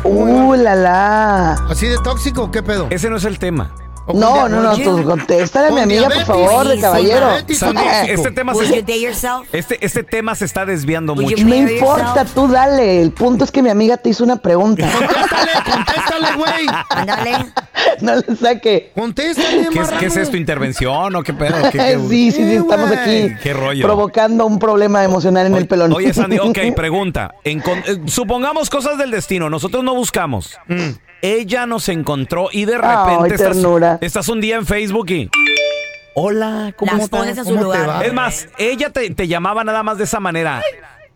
Uh, 0.05 0.55
la 0.55 0.75
la. 0.77 1.53
¿Así 1.69 1.87
de 1.87 1.97
tóxico? 1.99 2.51
¿Qué 2.51 2.63
pedo? 2.63 2.87
Ese 2.91 3.11
no 3.11 3.17
es 3.17 3.25
el 3.25 3.39
tema. 3.39 3.75
¿O 4.09 4.13
con 4.13 4.21
No, 4.21 4.49
no, 4.49 4.63
no, 4.63 4.77
tú 4.77 5.03
contéstale 5.05 5.67
a 5.67 5.71
mi 5.71 5.75
¿Con 5.77 5.83
amiga, 5.85 6.09
por 6.09 6.25
favor, 6.25 6.69
de 6.69 6.81
caballero. 6.81 7.29
este 7.37 8.31
tema 8.31 8.55
se, 8.55 8.85
este, 9.53 9.85
este 9.85 10.03
tema 10.05 10.35
se 10.35 10.45
está 10.45 10.65
desviando 10.65 11.15
mucho. 11.15 11.37
No 11.37 11.45
marry 11.49 11.75
importa, 11.75 12.25
tú 12.25 12.47
dale. 12.49 13.03
El 13.03 13.11
punto 13.11 13.45
es 13.45 13.51
que 13.51 13.63
mi 13.63 13.71
amiga 13.71 13.97
te 13.97 14.11
hizo 14.11 14.23
una 14.25 14.37
pregunta. 14.37 14.89
Contéstale, 14.89 15.51
contéstale, 15.73 16.37
güey. 16.37 16.67
Ándale. 16.91 17.47
no 18.01 18.15
le 18.17 18.37
saque. 18.37 18.93
Contéstale, 18.95 19.69
¿Qué 19.73 19.79
es. 19.81 19.91
¿Qué 19.91 20.07
es 20.07 20.17
esto? 20.17 20.37
¿Intervención 20.37 21.15
o 21.17 21.23
qué 21.23 21.33
pedo? 21.35 21.57
¿Qué, 21.73 21.79
qué- 21.79 21.99
sí, 22.09 22.31
sí, 22.31 22.45
sí, 22.45 22.55
estamos 22.55 22.91
aquí 22.93 23.33
¿Qué 23.43 23.53
rollo? 23.53 23.85
provocando 23.87 24.47
un 24.47 24.59
problema 24.59 25.03
emocional 25.05 25.47
en 25.47 25.57
el 25.57 25.67
pelón. 25.67 25.93
Oye, 25.93 26.15
Sandy, 26.15 26.39
ok, 26.39 26.59
pregunta. 26.77 27.35
Eh, 27.45 27.61
supongamos 28.07 28.71
cosas 28.71 28.99
del 28.99 29.11
destino. 29.11 29.51
Nosotros 29.51 29.83
no 29.83 29.95
buscamos. 29.95 30.57
Ella 31.23 31.67
nos 31.67 31.89
encontró 31.89 32.49
y 32.53 32.65
de 32.67 32.75
Ay, 32.75 32.81
repente 32.81 33.35
estás, 33.37 33.53
ternura. 33.57 33.99
estás 34.01 34.29
un 34.29 34.41
día 34.41 34.57
en 34.57 34.67
Facebook 34.67 35.11
y... 35.11 35.31
Hola, 36.15 36.73
¿cómo 36.77 36.93
Las 36.93 37.03
estás? 37.03 37.21
pones 37.21 37.39
en 37.39 37.45
su 37.45 37.51
¿Cómo 37.51 37.59
te 37.61 37.65
lugar. 37.65 37.89
va? 37.89 38.05
Es 38.05 38.13
más, 38.13 38.49
ella 38.59 38.91
te, 38.91 39.11
te 39.11 39.29
llamaba 39.29 39.65
nada 39.65 39.83
más 39.83 39.99
de 39.99 40.05
esa 40.05 40.19
manera. 40.21 40.63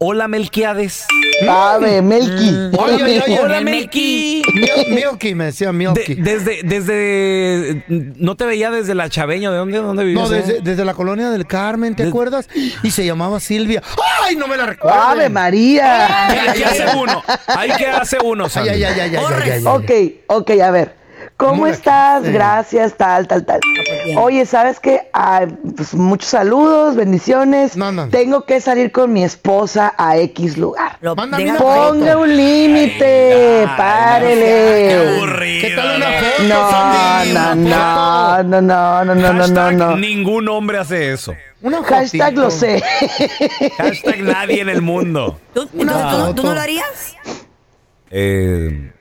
Hola, 0.02 0.28
Melquiades. 0.28 1.04
Sabe, 1.44 2.00
Melky. 2.00 2.70
Oye, 2.78 3.04
oye, 3.04 3.22
oye. 3.22 3.38
Hola, 3.38 3.58
El 3.58 3.64
Melqui. 3.66 4.42
Milky, 4.88 5.34
me 5.34 5.44
decía 5.46 5.66
De- 5.66 5.72
Milky. 5.74 6.14
desde, 6.14 6.62
desde, 6.62 7.84
no 7.88 8.34
te 8.34 8.46
veía 8.46 8.70
desde 8.70 8.94
la 8.94 9.10
Chaveña, 9.10 9.50
¿de 9.50 9.58
dónde, 9.58 9.76
dónde 9.76 10.04
vivías? 10.04 10.30
No, 10.30 10.34
eh? 10.34 10.38
desde, 10.40 10.60
desde 10.62 10.86
la 10.86 10.94
colonia 10.94 11.28
del 11.28 11.46
Carmen, 11.46 11.94
¿te 11.96 12.04
acuerdas? 12.04 12.48
Y 12.82 12.90
se 12.92 13.04
llamaba 13.04 13.40
Silvia. 13.40 13.82
¡Ay, 14.26 14.36
no 14.36 14.46
me 14.46 14.56
la 14.56 14.64
recuerdo! 14.64 14.98
Ave 14.98 15.28
María. 15.28 16.08
¿Qué, 16.54 16.60
qué 16.60 16.64
hace 16.64 16.96
uno? 16.96 17.22
Ahí 17.48 17.70
qué 17.76 17.86
hace 17.86 18.16
uno, 18.24 18.44
Ay, 18.44 18.50
Sandy? 18.50 18.68
ay, 18.70 18.84
ay, 18.84 19.00
ay, 19.00 19.00
ay, 19.00 19.16
ay, 19.16 19.42
ay, 19.42 19.50
ay. 19.52 19.64
Ok, 19.66 19.90
ok, 20.28 20.50
a 20.62 20.70
ver. 20.70 20.99
¿Cómo 21.40 21.52
¿Cómo 21.52 21.66
la 21.66 21.72
estás? 21.72 22.22
Gracias, 22.24 22.94
tal, 22.98 23.26
tal, 23.26 23.46
tal. 23.46 23.60
pues 23.74 24.04
bien. 24.04 24.18
Oye, 24.18 24.44
¿sabes 24.44 24.78
qué? 24.78 25.08
Ah, 25.14 25.46
pues 25.74 25.94
muchos 25.94 26.28
saludos, 26.28 26.96
bendiciones. 26.96 27.76
No, 27.78 27.90
no. 27.90 28.08
Tengo 28.10 28.44
que 28.44 28.60
salir 28.60 28.92
con 28.92 29.10
mi 29.12 29.24
esposa 29.24 29.94
a 29.96 30.18
X 30.18 30.58
lugar. 30.58 30.98
Lo- 31.00 31.16
Ponga 31.16 32.16
un 32.18 32.36
límite, 32.36 33.60
Ay, 33.60 33.66
Qué 33.66 33.72
párele. 33.76 35.16
aburrido. 35.16 35.68
¿Qué 35.68 35.74
tal 35.74 35.96
una 35.96 36.06
foto, 36.12 36.42
No, 36.44 37.24
no, 37.24 37.54
no, 37.54 38.60
no, 38.60 38.60
no, 38.60 39.14
no, 39.14 39.32
no, 39.32 39.46
no, 39.48 39.72
no, 39.72 39.96
ningún 39.96 40.46
hombre 40.50 40.78
hace 40.78 41.12
eso. 41.12 41.34
Una 41.62 41.82
Hashtag 41.82 42.22
fotito. 42.34 42.40
lo 42.42 42.50
sé. 42.50 42.82
Hashtag 43.78 44.22
nadie 44.22 44.60
en 44.60 44.68
el 44.68 44.82
mundo. 44.82 45.38
¿Tú, 45.54 45.68
entonces, 45.72 45.86
¿tú, 46.10 46.18
no- 46.18 46.34
tú 46.34 46.42
no 46.42 46.48
foto. 46.48 46.54
lo 46.54 46.60
harías? 46.60 47.16
Eh, 48.10 48.92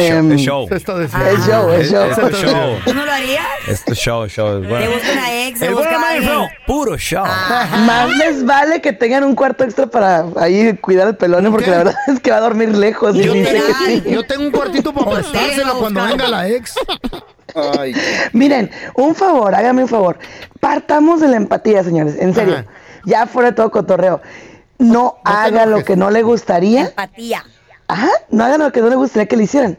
es 0.00 0.40
show. 0.40 0.68
Es 0.70 0.84
show. 0.84 0.98
Es 1.00 1.46
show, 1.46 1.70
es 1.70 1.90
show. 1.90 2.04
Es 2.06 2.42
show. 2.42 2.78
¿Tú 2.84 2.94
no 2.94 3.04
lo 3.04 3.12
harías? 3.12 3.46
Es 3.68 3.84
show, 3.98 4.26
show. 4.28 4.56
Es 4.56 4.62
Te 4.62 4.68
bueno. 4.68 4.90
busca 4.90 5.12
una 5.12 5.46
ex, 5.46 5.60
te 5.60 5.70
busca 5.70 6.50
Puro 6.66 6.96
show. 6.96 7.24
Más 7.24 8.16
les 8.18 8.44
vale 8.44 8.80
que 8.80 8.92
tengan 8.92 9.24
un 9.24 9.34
cuarto 9.34 9.64
extra 9.64 9.86
para 9.86 10.26
ahí 10.36 10.76
cuidar 10.78 11.08
el 11.08 11.16
pelón, 11.16 11.50
porque 11.50 11.70
la 11.70 11.78
verdad 11.78 11.94
es 12.08 12.20
que 12.20 12.30
va 12.30 12.38
a 12.38 12.40
dormir 12.40 12.76
lejos. 12.76 13.14
Yo, 13.14 13.32
dice 13.32 13.52
que 13.52 13.60
tengo, 13.60 13.74
sí. 13.86 14.02
yo 14.06 14.22
tengo 14.24 14.44
un 14.44 14.50
cuartito 14.50 14.92
para 14.92 15.10
prestárselo 15.10 15.78
cuando 15.78 16.04
venga 16.04 16.28
la 16.28 16.48
ex. 16.48 16.74
Ay. 17.78 17.94
Miren, 18.32 18.70
un 18.94 19.14
favor, 19.14 19.54
hágame 19.54 19.82
un 19.82 19.88
favor. 19.88 20.18
Partamos 20.60 21.20
de 21.20 21.28
la 21.28 21.36
empatía, 21.36 21.84
señores, 21.84 22.16
en 22.18 22.34
serio. 22.34 22.54
Ajá. 22.54 22.66
Ya 23.04 23.26
fuera 23.26 23.50
de 23.50 23.56
todo 23.56 23.70
cotorreo. 23.70 24.20
No, 24.78 25.16
te 25.24 25.30
haga 25.30 25.66
lo 25.66 25.84
que 25.84 25.96
no 25.96 26.10
le 26.10 26.22
gustaría. 26.22 26.86
Empatía. 26.86 27.44
Ajá, 27.86 28.10
no 28.30 28.44
haga 28.44 28.58
lo 28.58 28.72
que 28.72 28.80
no 28.80 28.88
le 28.88 28.96
gustaría 28.96 29.26
que 29.26 29.36
le 29.36 29.44
hicieran. 29.44 29.78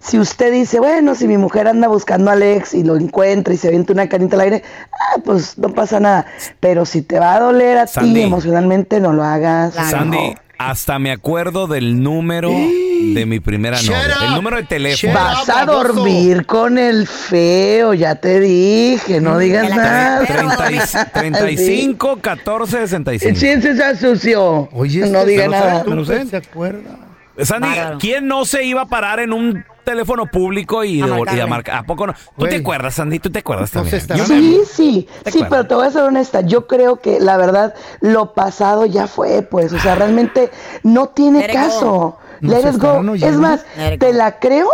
Si 0.00 0.18
usted 0.18 0.52
dice, 0.52 0.78
bueno, 0.78 1.14
si 1.14 1.26
mi 1.26 1.36
mujer 1.38 1.68
anda 1.68 1.88
buscando 1.88 2.30
a 2.30 2.34
Alex 2.34 2.74
y 2.74 2.84
lo 2.84 2.96
encuentra 2.96 3.52
y 3.52 3.56
se 3.56 3.68
avienta 3.68 3.92
una 3.92 4.08
canita 4.08 4.36
al 4.36 4.42
aire, 4.42 4.62
ah, 4.92 5.20
pues 5.24 5.58
no 5.58 5.70
pasa 5.74 5.98
nada. 6.00 6.26
Pero 6.60 6.86
si 6.86 7.02
te 7.02 7.18
va 7.18 7.34
a 7.34 7.40
doler 7.40 7.78
a 7.78 7.86
Sandy. 7.86 8.14
ti 8.14 8.22
emocionalmente, 8.22 9.00
no 9.00 9.12
lo 9.12 9.24
hagas. 9.24 9.74
Sandy, 9.74 10.30
no. 10.30 10.34
hasta 10.58 10.98
me 10.98 11.10
acuerdo 11.10 11.66
del 11.66 12.00
número 12.02 12.50
de 13.14 13.26
mi 13.26 13.40
primera 13.40 13.80
novia. 13.82 14.02
El 14.28 14.34
número 14.34 14.56
de 14.56 14.64
teléfono. 14.64 15.12
Vas 15.14 15.48
a 15.48 15.64
dormir 15.66 16.46
con 16.46 16.78
el 16.78 17.06
feo, 17.06 17.92
ya 17.94 18.14
te 18.16 18.40
dije, 18.40 19.20
no 19.20 19.36
digas 19.38 19.64
En 19.64 19.70
la 19.70 19.76
nada. 19.76 20.26
casa 20.26 20.32
de 20.32 20.40
perro. 20.40 20.56
30 20.66 21.50
y- 21.50 21.56
35 21.56 22.18
14 22.22 22.78
65. 22.86 23.38
Sí, 23.38 23.54
sí, 23.60 23.76
se 23.76 23.96
sucio. 23.96 24.68
Oye, 24.72 25.00
no 25.10 25.18
este 25.20 25.30
diga 25.30 25.42
se 25.44 25.48
lo 25.90 25.96
nada. 25.96 26.04
sé. 26.06 26.26
¿Se 26.26 26.36
acuerda? 26.36 26.98
Sandy, 27.44 27.68
Bárbaro. 27.68 27.98
¿quién 27.98 28.26
no 28.26 28.44
se 28.44 28.64
iba 28.64 28.82
a 28.82 28.86
parar 28.86 29.20
en 29.20 29.32
un 29.32 29.64
teléfono 29.84 30.26
público 30.26 30.84
y, 30.84 31.00
A 31.00 31.06
de- 31.06 31.36
y 31.36 31.40
a 31.40 31.46
marcar? 31.46 31.76
¿A 31.78 31.82
poco 31.84 32.06
no? 32.06 32.12
¿Tú 32.12 32.18
Güey. 32.36 32.50
te 32.50 32.56
acuerdas, 32.56 32.94
Sandy? 32.94 33.18
¿Tú 33.20 33.30
te 33.30 33.38
acuerdas 33.38 33.70
también? 33.70 34.00
Sí, 34.00 34.60
sí, 34.70 35.08
¿Te 35.24 35.30
sí, 35.30 35.38
acuerdas? 35.38 35.48
pero 35.50 35.66
te 35.66 35.74
voy 35.74 35.86
a 35.86 35.90
ser 35.90 36.02
honesta. 36.02 36.40
Yo 36.42 36.66
creo 36.66 36.96
que 37.00 37.20
la 37.20 37.36
verdad, 37.36 37.74
lo 38.00 38.34
pasado 38.34 38.86
ya 38.86 39.06
fue, 39.06 39.42
pues. 39.42 39.72
O 39.72 39.78
sea, 39.78 39.94
realmente 39.94 40.50
no 40.82 41.08
tiene 41.08 41.40
Let 41.40 41.44
it 41.46 41.50
go. 41.50 41.56
caso. 41.56 42.18
Nos 42.40 42.52
Let 42.64 42.70
it 42.70 42.76
go. 42.78 43.14
Es 43.14 43.36
más, 43.36 43.64
Let 43.76 43.94
it 43.94 44.00
te 44.00 44.12
go. 44.12 44.18
la 44.18 44.38
creo 44.38 44.68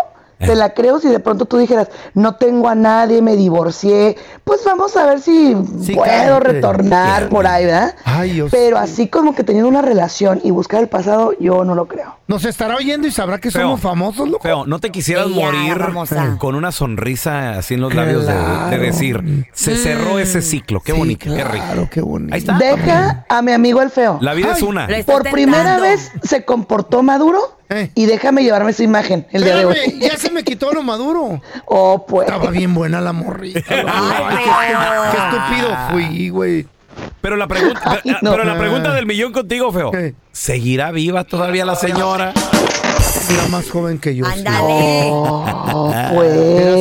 Te 0.47 0.55
la 0.55 0.75
creo 0.75 0.99
si 1.01 1.09
de 1.09 1.21
pronto 1.21 1.45
tú 1.45 1.57
dijeras, 1.59 1.89
no 2.15 2.37
tengo 2.37 2.69
a 2.69 2.75
nadie, 2.75 3.23
me 3.23 3.37
divorcié. 3.37 4.17
Pues 4.45 4.61
vamos 4.65 4.97
a 4.97 5.07
ver 5.07 5.21
si 5.21 5.55
puedo 5.95 6.41
retornar 6.41 7.29
por 7.29 7.47
ahí, 7.47 7.65
¿verdad? 7.67 7.95
Ay, 8.05 8.33
Dios. 8.33 8.51
Pero 8.51 8.79
así 8.79 9.09
como 9.09 9.35
que 9.35 9.45
teniendo 9.45 9.69
una 9.69 9.83
relación 9.83 10.41
y 10.45 10.51
buscar 10.51 10.81
el 10.83 10.89
pasado, 10.89 11.33
yo 11.41 11.65
no 11.65 11.75
lo 11.75 11.87
creo. 11.87 12.17
Nos 12.27 12.45
estará 12.47 12.77
oyendo 12.77 13.07
y 13.07 13.11
sabrá 13.11 13.39
que 13.39 13.51
Feo. 13.51 13.63
somos 13.63 13.81
famosos, 13.81 14.29
loco. 14.29 14.43
Feo, 14.43 14.65
¿no 14.67 14.79
te 14.79 14.91
quisieras 14.91 15.27
Ella, 15.27 15.35
morir 15.45 15.79
famosa. 15.79 16.37
con 16.39 16.55
una 16.55 16.73
sonrisa 16.73 17.59
así 17.59 17.75
en 17.75 17.81
los 17.83 17.95
labios 17.95 18.27
de- 18.27 18.79
decir, 18.79 19.47
se 19.53 19.77
cerró 19.77 20.19
ese 20.19 20.41
ciclo? 20.43 20.81
Qué 20.81 20.93
bonito, 20.93 21.27
qué 21.27 21.45
rico. 21.45 21.65
Claro, 21.65 21.89
qué 21.91 22.01
bonito. 22.01 22.35
Ahí 22.35 22.41
está. 22.41 22.59
Deja 22.59 23.27
a 23.29 23.43
mi 23.43 23.53
amigo 23.53 23.83
el 23.83 23.91
feo. 23.91 24.19
La 24.21 24.35
vida 24.35 24.53
es 24.53 24.63
una. 24.63 24.89
Por 25.07 25.23
primera 25.31 25.79
vez 25.81 26.11
se 26.23 26.45
comportó 26.45 27.03
maduro 27.03 27.59
Eh. 27.77 27.91
y 27.95 28.07
déjame 28.07 28.43
llevarme 28.45 28.71
esa 28.71 28.83
imagen 28.85 29.27
el 29.33 29.43
día 29.45 29.57
de 29.57 29.65
hoy. 29.65 29.77
ya 30.01 30.17
se 30.17 30.31
me 30.31 30.45
quitó 30.45 30.73
lo 30.73 30.83
maduro. 30.83 31.41
Oh, 31.67 32.05
pues. 32.07 32.29
Estaba 32.29 32.51
bien 32.51 32.73
buena 32.75 33.01
la 33.01 33.13
morrita. 33.13 33.61
Ay, 33.69 34.39
qué, 34.45 35.11
qué 35.11 35.17
estúpido 35.19 35.77
fui, 35.91 36.29
güey. 36.29 36.67
Pero 37.21 37.37
la 37.37 37.47
pregunta, 37.49 37.81
Ay, 37.85 37.99
pero, 38.05 38.19
no. 38.23 38.31
pero 38.31 38.45
la 38.45 38.57
pregunta 38.59 38.93
del 38.95 39.07
millón 39.07 39.33
contigo, 39.33 39.73
Feo. 39.73 39.91
¿Seguirá 40.33 40.91
viva 40.93 41.25
todavía 41.25 41.65
la 41.65 41.75
señora? 41.75 42.33
Era 43.31 43.49
más 43.49 43.71
joven 43.71 43.99
que 43.99 44.15
yo. 44.15 44.27
Ándale. 44.27 45.09
Oh, 45.11 45.91
Era 45.93 46.11
pues. 46.15 46.33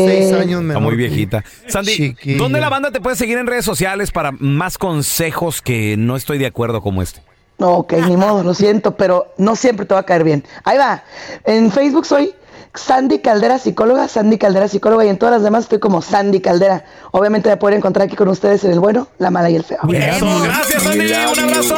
seis 0.05 0.33
años 0.33 0.61
Está 0.61 0.61
menor. 0.61 0.81
muy 0.83 0.95
viejita. 0.95 1.43
Sandy, 1.67 1.95
Chiquilla. 1.95 2.37
¿dónde 2.37 2.59
la 2.59 2.69
banda 2.69 2.91
te 2.91 2.99
puede 2.99 3.15
seguir 3.15 3.37
en 3.37 3.47
redes 3.47 3.63
sociales 3.65 4.11
para 4.11 4.31
más 4.31 4.77
consejos 4.77 5.61
que 5.61 5.95
no 5.97 6.15
estoy 6.15 6.37
de 6.37 6.45
acuerdo 6.45 6.81
como 6.81 7.01
este? 7.01 7.21
No, 7.57 7.77
ok, 7.77 7.93
ni 8.07 8.17
modo, 8.17 8.43
lo 8.43 8.53
siento, 8.53 8.95
pero 8.97 9.33
no 9.37 9.55
siempre 9.55 9.85
te 9.85 9.93
va 9.93 10.01
a 10.01 10.05
caer 10.05 10.23
bien. 10.23 10.43
Ahí 10.63 10.77
va. 10.77 11.03
En 11.45 11.71
Facebook 11.71 12.05
soy 12.05 12.33
Sandy 12.73 13.19
Caldera 13.19 13.59
Psicóloga, 13.59 14.07
Sandy 14.07 14.37
Caldera 14.37 14.67
Psicóloga, 14.67 15.05
y 15.05 15.09
en 15.09 15.17
todas 15.17 15.35
las 15.35 15.43
demás 15.43 15.63
estoy 15.63 15.79
como 15.79 16.01
Sandy 16.01 16.41
Caldera. 16.41 16.85
Obviamente 17.11 17.49
me 17.49 17.57
pueden 17.57 17.77
encontrar 17.77 18.07
aquí 18.07 18.15
con 18.15 18.27
ustedes 18.27 18.63
en 18.63 18.71
el 18.71 18.79
bueno, 18.79 19.07
la 19.19 19.29
mala 19.29 19.49
y 19.49 19.55
el 19.55 19.63
feo. 19.63 19.79
Eso, 19.91 20.41
gracias, 20.43 20.83
Sandy. 20.83 21.05
Un 21.05 21.39
abrazo. 21.39 21.75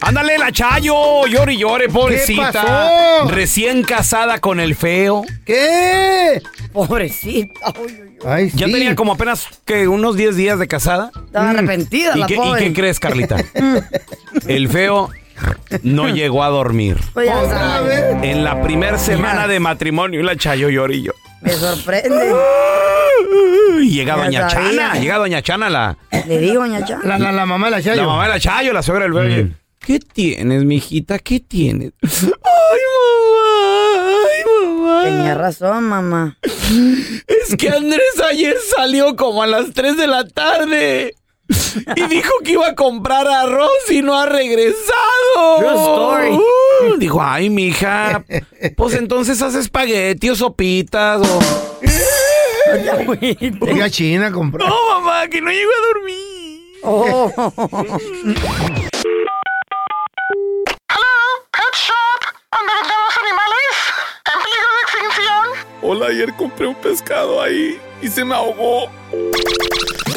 Ándale, 0.00 0.38
la 0.38 0.52
Chayo. 0.52 1.26
Llore 1.26 1.54
y 1.54 1.58
llore, 1.58 1.88
pobrecita. 1.88 2.52
pasó? 2.52 3.28
Recién 3.28 3.82
casada 3.82 4.38
con 4.38 4.60
el 4.60 4.74
feo. 4.76 5.24
¿Qué? 5.44 6.42
Pobrecita. 6.72 7.72
Ay, 8.26 8.50
Ya 8.54 8.66
tenía 8.66 8.94
como 8.94 9.12
apenas 9.12 9.46
que 9.64 9.88
unos 9.88 10.16
10 10.16 10.36
días 10.36 10.58
de 10.58 10.68
casada. 10.68 11.10
Estaba 11.26 11.50
arrepentida 11.50 12.12
¿Y 12.16 12.20
la 12.20 12.26
qué, 12.26 12.34
y 12.36 12.54
qué 12.58 12.72
crees, 12.72 13.00
Carlita? 13.00 13.36
el 14.46 14.68
feo 14.68 15.10
no 15.82 16.08
llegó 16.08 16.42
a 16.44 16.48
dormir. 16.48 16.98
Pues 17.14 17.26
ya 17.26 17.44
sabes, 17.48 18.16
En 18.22 18.44
la 18.44 18.62
primera 18.62 18.98
semana 18.98 19.46
de 19.46 19.60
matrimonio, 19.60 20.22
la 20.22 20.36
Chayo 20.36 20.68
llorillo. 20.70 21.14
me 21.42 21.52
sorprende. 21.52 22.32
Y 23.82 23.90
llega 23.90 24.16
Ya 24.16 24.24
Doña 24.24 24.50
sabía. 24.50 24.70
Chana, 24.70 24.94
llega 25.00 25.16
Doña 25.18 25.42
Chana, 25.42 25.68
la, 25.70 25.96
Le 26.26 26.38
digo, 26.38 26.62
doña 26.62 26.84
Cha. 26.84 26.98
La, 27.04 27.18
la, 27.18 27.32
la 27.32 27.46
mamá 27.46 27.66
de 27.66 27.70
la 27.72 27.82
Chayo. 27.82 28.02
la 28.02 28.06
mamá 28.08 28.22
de 28.24 28.28
la 28.30 28.40
Chayo, 28.40 28.72
la 28.72 28.82
suegra 28.82 29.04
del 29.04 29.12
bebé. 29.12 29.52
¿Qué 29.86 30.00
tienes, 30.00 30.64
mijita? 30.64 31.20
¿Qué 31.20 31.38
tienes? 31.38 31.92
Ay, 32.02 32.80
mamá, 33.22 34.16
ay, 34.26 34.42
mamá. 34.44 35.02
Tenía 35.04 35.34
razón, 35.34 35.84
mamá. 35.84 36.38
Es 36.42 37.54
que 37.56 37.68
Andrés 37.68 38.20
ayer 38.28 38.56
salió 38.76 39.14
como 39.14 39.44
a 39.44 39.46
las 39.46 39.72
3 39.72 39.96
de 39.96 40.08
la 40.08 40.26
tarde. 40.26 41.14
Y 41.94 42.06
dijo 42.08 42.32
que 42.42 42.52
iba 42.54 42.66
a 42.66 42.74
comprar 42.74 43.28
arroz 43.28 43.70
y 43.88 44.02
no 44.02 44.18
ha 44.18 44.26
regresado. 44.26 45.58
True 45.58 45.74
story. 45.76 46.30
Uh, 46.32 46.96
dijo, 46.98 47.22
ay, 47.22 47.48
mija, 47.48 48.24
pues 48.76 48.94
entonces 48.94 49.40
haces 49.40 49.60
espagueti 49.66 50.30
o 50.30 50.34
sopitas 50.34 51.20
o... 51.24 51.38
A 53.80 53.90
China 53.90 54.26
a 54.26 54.32
comprar. 54.32 54.68
No, 54.68 54.74
mamá, 54.98 55.28
que 55.28 55.40
no 55.40 55.52
llego 55.52 55.70
a 55.70 55.86
dormir. 55.94 56.26
Oh. 56.82 57.30
Hola, 65.88 66.06
ayer 66.06 66.34
compré 66.34 66.66
un 66.66 66.74
pescado 66.74 67.40
ahí 67.40 67.78
y 68.02 68.08
se 68.08 68.24
me 68.24 68.34
ahogó. 68.34 68.90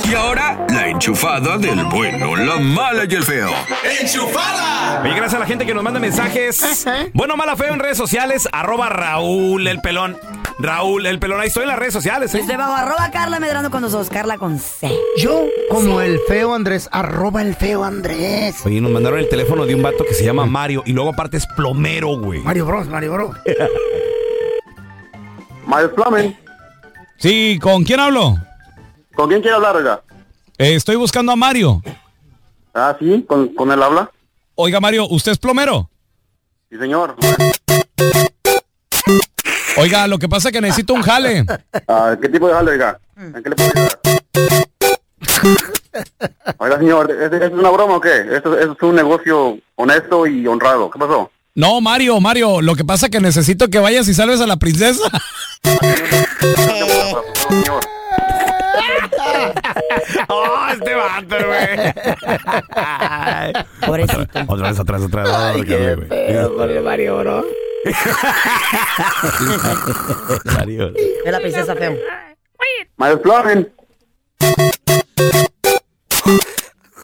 Y 0.10 0.16
ahora, 0.16 0.66
la 0.68 0.90
enchufada 0.90 1.60
del 1.60 1.84
bueno, 1.84 2.36
la 2.36 2.58
mala 2.58 3.04
y 3.08 3.14
el 3.14 3.24
feo. 3.24 3.52
Oye, 3.52 5.14
gracias 5.14 5.36
a 5.36 5.40
la 5.40 5.46
gente 5.46 5.68
que 5.68 5.76
nos 5.76 5.84
manda 5.84 6.00
mensajes. 6.00 6.88
Bueno, 7.14 7.38
mala 7.38 7.56
feo 7.56 7.72
en 7.72 7.80
redes 7.80 7.98
sociales, 7.98 8.50
arroba 8.52 8.90
Raúl 8.90 9.68
el 9.68 9.80
pelón. 9.80 10.18
Raúl 10.58 11.06
el 11.06 11.20
pelón, 11.20 11.40
ahí 11.40 11.50
estoy 11.50 11.62
en 11.62 11.70
las 11.70 11.78
redes 11.78 11.94
sociales. 11.94 12.34
¿eh? 12.34 12.40
Desde 12.40 12.58
bajo 12.58 12.74
arroba 12.74 13.12
Carla 13.12 13.40
Medrano 13.40 13.70
con 13.70 13.84
nosotros, 13.84 14.10
Carla 14.10 14.40
con 14.40 14.58
C. 14.58 14.92
Yo, 15.18 15.46
como 15.70 16.02
el 16.02 16.20
feo 16.28 16.56
Andrés, 16.56 16.90
arroba 16.92 17.44
el 17.44 17.54
feo 17.54 17.84
Andrés. 17.84 18.66
Oye, 18.66 18.82
nos 18.82 18.90
mandaron 18.90 19.20
el 19.20 19.30
teléfono 19.30 19.68
de 19.68 19.76
un 19.76 19.84
vato 19.84 20.04
que 20.04 20.16
se 20.16 20.26
llama 20.26 20.48
Mario 20.48 20.82
y 20.88 20.94
luego 20.94 21.12
aparte 21.12 21.38
es 21.38 21.46
plomero, 21.46 22.18
güey. 22.18 22.42
Mario 22.42 22.66
Bros, 22.66 22.88
Mario 22.88 23.14
Bros. 23.14 23.38
Mario 25.70 25.94
Plumbing. 25.94 26.36
Sí, 27.18 27.60
¿con 27.62 27.84
quién 27.84 28.00
hablo? 28.00 28.36
¿Con 29.16 29.30
quién 29.30 29.40
quiere 29.40 29.56
hablar, 29.56 29.76
oiga? 29.76 30.02
Eh, 30.58 30.74
estoy 30.74 30.96
buscando 30.96 31.32
a 31.32 31.36
Mario. 31.36 31.84
Ah, 32.74 32.96
sí, 33.00 33.24
con, 33.28 33.50
con 33.50 33.72
él 33.72 33.82
habla. 33.84 34.10
Oiga, 34.56 34.80
Mario, 34.80 35.06
¿usted 35.08 35.34
es 35.34 35.38
plomero? 35.38 35.88
Sí, 36.72 36.78
señor. 36.80 37.16
Oiga, 39.78 40.08
lo 40.08 40.18
que 40.18 40.28
pasa 40.28 40.50
es 40.50 40.54
que 40.54 40.62
necesito 40.62 40.96
un 40.96 41.04
jale. 41.04 41.46
Ah, 41.88 42.18
¿Qué 42.20 42.30
tipo 42.30 42.48
de 42.48 42.54
jale, 42.56 42.72
oiga? 42.72 43.00
¿En 43.16 43.44
qué 43.44 43.50
le 43.50 43.56
puedo 43.56 43.70
ayudar? 43.76 44.00
Oiga, 46.58 46.78
señor, 46.80 47.12
¿es, 47.12 47.32
es 47.32 47.52
una 47.52 47.70
broma 47.70 47.98
o 47.98 48.02
qué? 48.02 48.22
Esto, 48.36 48.58
esto 48.58 48.74
es 48.74 48.82
un 48.82 48.96
negocio 48.96 49.60
honesto 49.76 50.26
y 50.26 50.48
honrado. 50.48 50.90
¿Qué 50.90 50.98
pasó? 50.98 51.30
No, 51.56 51.82
Mario, 51.82 52.20
Mario, 52.22 52.62
lo 52.62 52.76
que 52.76 52.86
pasa 52.86 53.08
es 53.08 53.12
que 53.12 53.20
necesito 53.20 53.70
que 53.70 53.80
vayas 53.80 54.08
y 54.08 54.14
salves 54.14 54.40
a 54.40 54.48
la 54.48 54.58
princesa. 54.58 55.10
¡Oh, 60.28 60.68
este 60.72 60.96
vato, 60.96 61.36
güey! 61.48 61.94
Pobrecito. 63.86 64.40
Otra 64.48 64.70
vez 64.70 64.80
atrás, 64.80 65.02
otra 65.02 65.24
vez. 65.24 65.34
Ay, 65.34 65.62
qué 65.64 65.98
Pobre 66.56 66.80
Mario, 66.82 67.18
bro. 67.18 67.44
Mario. 70.46 70.94
Es 71.26 71.32
la 71.32 71.40
princesa 71.40 71.76
feo. 71.76 71.98
Mario 72.98 73.22
Plumbing. 73.22 73.68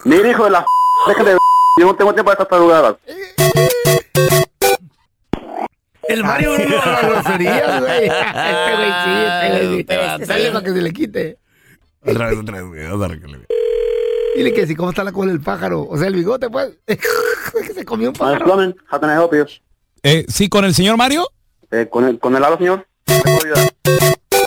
Mira, 0.03 0.29
hijo 0.29 0.43
de 0.43 0.49
la... 0.51 0.63
Déjate 1.07 1.29
de... 1.31 1.37
Yo 1.79 1.85
no 1.87 1.95
tengo 1.95 2.13
tiempo 2.13 2.31
para 2.31 2.43
estas 2.43 2.49
tarugadas. 2.49 2.95
El 6.07 6.23
Mario 6.23 6.57
no 6.57 6.75
la 6.77 7.01
grosería, 7.01 7.79
güey. 7.79 8.05
Este 8.09 8.75
güey 8.75 8.91
sí, 9.03 9.11
este 9.25 9.97
güey 9.97 10.19
sí. 10.19 10.25
Dale 10.25 10.51
para 10.51 10.63
que 10.63 10.71
se 10.71 10.81
le 10.81 10.93
quite. 10.93 11.37
Otra 12.05 12.27
vez, 12.29 12.39
otra 12.39 12.57
vez, 12.57 12.67
güey. 12.67 12.83
Vamos 12.83 13.01
a 13.01 13.05
arreglarle. 13.05 13.45
Dile 14.35 14.53
que 14.53 14.67
si 14.67 14.75
cómo 14.75 14.89
está 14.89 15.03
la 15.03 15.11
cola 15.11 15.31
del 15.31 15.41
pájaro. 15.41 15.87
O 15.87 15.97
sea, 15.97 16.07
el 16.07 16.15
bigote, 16.15 16.49
pues. 16.49 16.73
que 16.85 17.73
se 17.73 17.85
comió 17.85 18.09
un 18.09 18.15
pájaro. 18.15 18.45
Plumbing, 18.45 18.75
how 18.91 18.99
can 18.99 19.09
I 19.09 19.13
help 19.13 19.33
you? 19.33 19.45
Eh, 20.03 20.25
sí, 20.27 20.49
con 20.49 20.65
el 20.65 20.73
señor 20.75 20.97
Mario. 20.97 21.27
Eh, 21.71 21.87
¿con, 21.89 22.05
el, 22.05 22.19
¿Con 22.19 22.35
el 22.35 22.43
habla, 22.43 22.57
señor? 22.57 22.85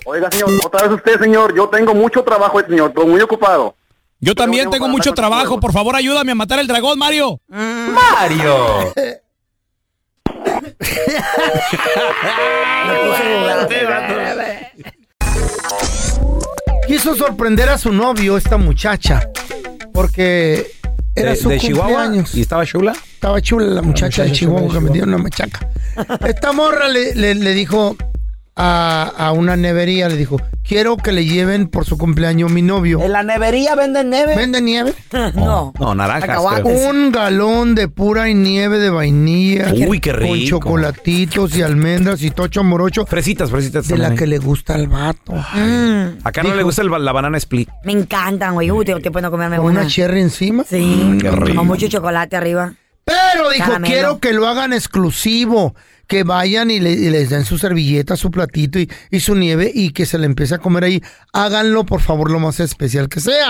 Oiga, 0.04 0.31
señor, 0.31 0.50
otra 0.64 0.87
vez 0.87 0.92
usted, 0.92 1.20
señor. 1.20 1.54
Yo 1.54 1.68
tengo 1.68 1.94
mucho 1.94 2.22
trabajo, 2.22 2.61
señor. 2.61 2.90
Estoy 2.90 3.07
muy 3.07 3.20
ocupado. 3.20 3.74
Yo 4.20 4.35
también 4.35 4.70
tengo 4.70 4.88
mucho 4.88 5.12
trabajo. 5.12 5.59
Por 5.59 5.72
favor, 5.72 5.96
ayúdame 5.96 6.33
a 6.33 6.35
matar 6.35 6.59
el 6.61 6.66
dragón, 6.66 6.98
Mario. 6.98 7.40
Mario. 7.48 8.92
Quiso 16.87 17.14
sorprender 17.14 17.68
a 17.68 17.78
su 17.78 17.92
novio, 17.92 18.37
esta 18.37 18.56
muchacha. 18.56 19.28
Porque 19.92 20.66
era 21.14 21.30
¿De, 21.30 21.37
su 21.37 21.48
de 21.48 21.58
Chihuahua? 21.58 22.02
cumpleaños. 22.04 22.34
¿Y 22.34 22.40
estaba 22.42 22.64
chula? 22.64 22.92
Estaba 22.92 23.40
chula 23.42 23.66
la 23.66 23.82
muchacha 23.82 24.22
de 24.22 24.28
muchacha 24.28 24.38
Chihuahua 24.46 24.72
que 24.72 24.80
me 24.80 24.90
dio 24.90 25.04
una 25.04 25.18
machaca. 25.18 25.68
Esta 26.26 26.52
morra 26.52 26.88
le, 26.88 27.14
le- 27.14 27.34
le 27.34 27.52
dijo 27.54 27.96
a, 28.56 29.12
a 29.16 29.32
una 29.32 29.56
nevería, 29.56 30.08
le 30.08 30.16
dijo, 30.16 30.40
quiero 30.68 30.96
que 30.98 31.11
le 31.12 31.24
lleven 31.24 31.66
por 31.68 31.85
su 31.87 31.96
cumpleaños 31.96 32.50
mi 32.52 32.61
novio. 32.62 33.00
¿En 33.02 33.12
la 33.12 33.22
nevería 33.22 33.74
venden 33.74 34.11
nieve? 34.11 34.37
¿Vende 34.37 34.61
nieve? 34.61 34.92
No. 35.35 35.72
No, 35.81 35.94
naranjas. 35.94 36.38
Un 36.64 37.11
galón 37.11 37.74
de 37.74 37.88
pura 37.88 38.26
nieve 38.28 38.78
de 38.78 38.90
vainilla. 38.90 39.72
Uy, 39.88 39.98
qué 40.00 40.11
Con 40.11 40.20
rico. 40.20 40.46
chocolatitos 40.59 41.57
y 41.57 41.62
almendras 41.62 42.22
y 42.22 42.31
tocho 42.31 42.62
morocho. 42.62 43.07
Fresitas, 43.07 43.50
fresitas. 43.50 43.88
De 43.88 43.96
la 43.98 44.14
que 44.14 44.26
le 44.26 44.38
gusta 44.38 44.74
al 44.74 44.87
vato. 44.88 45.33
Mm, 45.33 46.18
Acá 46.24 46.42
no 46.42 46.54
le 46.54 46.62
gusta 46.62 46.83
el 46.83 46.90
ba- 46.90 46.98
la 46.98 47.12
banana 47.12 47.38
split. 47.38 47.68
me 47.85 47.92
encantan, 47.92 48.54
güey. 48.54 48.70
Uy, 48.70 48.85
tengo 48.85 49.00
tiempo 49.00 49.18
de 49.18 49.22
no 49.22 49.31
comerme 49.31 49.57
Con 49.57 49.66
una. 49.66 49.81
una 49.81 49.88
cherry 49.88 50.20
encima. 50.20 50.64
Sí. 50.68 51.16
qué 51.20 51.31
rico. 51.31 51.57
Con 51.57 51.66
mucho 51.66 51.88
chocolate 51.88 52.37
arriba. 52.37 52.74
Pero 53.04 53.48
dijo, 53.50 53.64
Caramelo. 53.66 53.87
quiero 53.94 54.18
que 54.18 54.33
lo 54.35 54.46
hagan 54.46 54.72
exclusivo. 54.74 55.74
Que 56.08 56.24
vayan 56.24 56.70
y, 56.70 56.80
le- 56.80 56.90
y 56.92 57.10
les 57.10 57.28
den 57.30 57.44
su 57.44 57.58
servilleta, 57.58 58.16
su 58.16 58.30
platito 58.30 58.78
y, 58.80 58.90
y 59.10 59.20
su 59.20 59.34
nieve 59.36 59.70
y 59.72 59.90
que 59.90 60.06
se 60.06 60.18
le 60.18 60.26
empiece 60.26 60.54
a 60.54 60.58
comer 60.58 60.82
ahí. 60.84 61.02
Háganlo, 61.32 61.84
por 61.84 62.00
favor, 62.00 62.30
lo 62.30 62.40
más 62.40 62.58
especial 62.60 63.08
que 63.08 63.20
sea. 63.20 63.48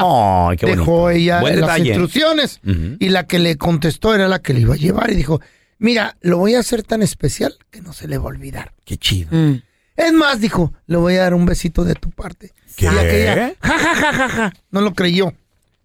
Qué 0.58 0.66
Dejó 0.66 1.08
ella 1.10 1.40
Buen 1.40 1.60
las 1.60 1.70
detalle. 1.70 1.88
instrucciones. 1.90 2.60
Y 2.98 3.08
la 3.10 3.26
que 3.26 3.38
le 3.38 3.56
contestó 3.56 4.14
era 4.14 4.26
la 4.28 4.40
que 4.40 4.52
le 4.54 4.60
iba 4.62 4.74
a 4.74 4.76
llevar 4.76 5.10
y 5.10 5.14
dijo, 5.14 5.40
mira, 5.78 6.16
lo 6.20 6.36
voy 6.38 6.56
a 6.56 6.58
hacer 6.58 6.82
tan 6.82 7.00
especial 7.00 7.54
que 7.70 7.80
no 7.80 7.92
se 7.92 8.08
le 8.08 8.18
va 8.18 8.24
a 8.24 8.28
olvidar. 8.28 8.74
Qué 8.84 8.96
chido. 8.98 9.28
Mm. 9.30 9.62
Es 9.96 10.12
más, 10.12 10.40
dijo, 10.40 10.72
le 10.86 10.96
voy 10.96 11.14
a 11.14 11.20
dar 11.22 11.34
un 11.34 11.46
besito 11.46 11.84
de 11.84 11.94
tu 11.94 12.10
parte. 12.10 12.52
¿Qué? 12.76 12.86
Y 12.86 12.88
aquella, 12.88 13.52
ja, 13.60 13.78
ja, 13.78 13.94
ja, 13.94 14.12
ja, 14.12 14.28
ja. 14.28 14.52
No 14.72 14.80
lo 14.80 14.94
creyó. 14.94 15.32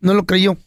No 0.04 0.14
lo 0.14 0.26
creyó. 0.26 0.58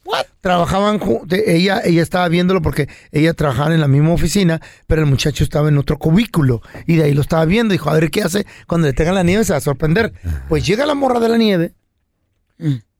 Trabajaban, 0.40 0.98
ju- 0.98 1.24
de- 1.26 1.56
ella, 1.56 1.80
ella 1.84 2.02
estaba 2.02 2.28
viéndolo 2.28 2.62
porque 2.62 2.88
ella 3.12 3.34
trabajaba 3.34 3.74
en 3.74 3.80
la 3.80 3.86
misma 3.88 4.12
oficina, 4.12 4.60
pero 4.86 5.02
el 5.02 5.06
muchacho 5.08 5.44
estaba 5.44 5.68
en 5.68 5.76
otro 5.78 5.98
cubículo 5.98 6.62
y 6.86 6.96
de 6.96 7.04
ahí 7.04 7.14
lo 7.14 7.20
estaba 7.20 7.44
viendo. 7.44 7.72
Dijo, 7.72 7.90
a 7.90 7.94
ver 7.94 8.10
qué 8.10 8.22
hace 8.22 8.46
cuando 8.66 8.86
le 8.86 8.92
tengan 8.94 9.14
la 9.14 9.22
nieve, 9.22 9.44
se 9.44 9.52
va 9.52 9.58
a 9.58 9.60
sorprender. 9.60 10.12
Pues 10.48 10.66
llega 10.66 10.86
la 10.86 10.94
morra 10.94 11.20
de 11.20 11.28
la 11.28 11.36
nieve 11.36 11.74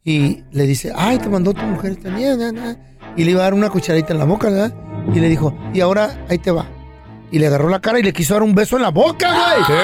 y 0.05 0.45
le 0.53 0.67
dice, 0.67 0.93
ay, 0.95 1.19
te 1.19 1.29
mandó 1.29 1.55
tu 1.55 1.63
mujer 1.63 1.93
esta 1.93 2.11
nieve. 2.11 2.37
na, 2.37 2.53
na". 2.53 2.77
Y 3.17 3.25
le 3.25 3.31
iba 3.31 3.41
a 3.41 3.45
dar 3.45 3.55
una 3.55 3.71
cucharadita 3.71 4.13
en 4.13 4.19
la 4.19 4.25
boca, 4.27 4.51
¿verdad? 4.51 4.75
Y 5.15 5.21
le 5.21 5.29
dijo, 5.29 5.57
y 5.73 5.81
ahora 5.81 6.27
ahí 6.29 6.39
te 6.39 6.51
va. 6.51 6.67
Y 7.31 7.39
le 7.39 7.47
agarró 7.47 7.69
la 7.69 7.81
cara 7.81 7.99
y 7.99 8.03
le 8.03 8.13
quiso 8.13 8.35
dar 8.35 8.43
un 8.43 8.55
beso 8.55 8.77
en 8.77 8.83
la 8.83 8.91
boca, 8.91 9.29
güey. 9.67 9.79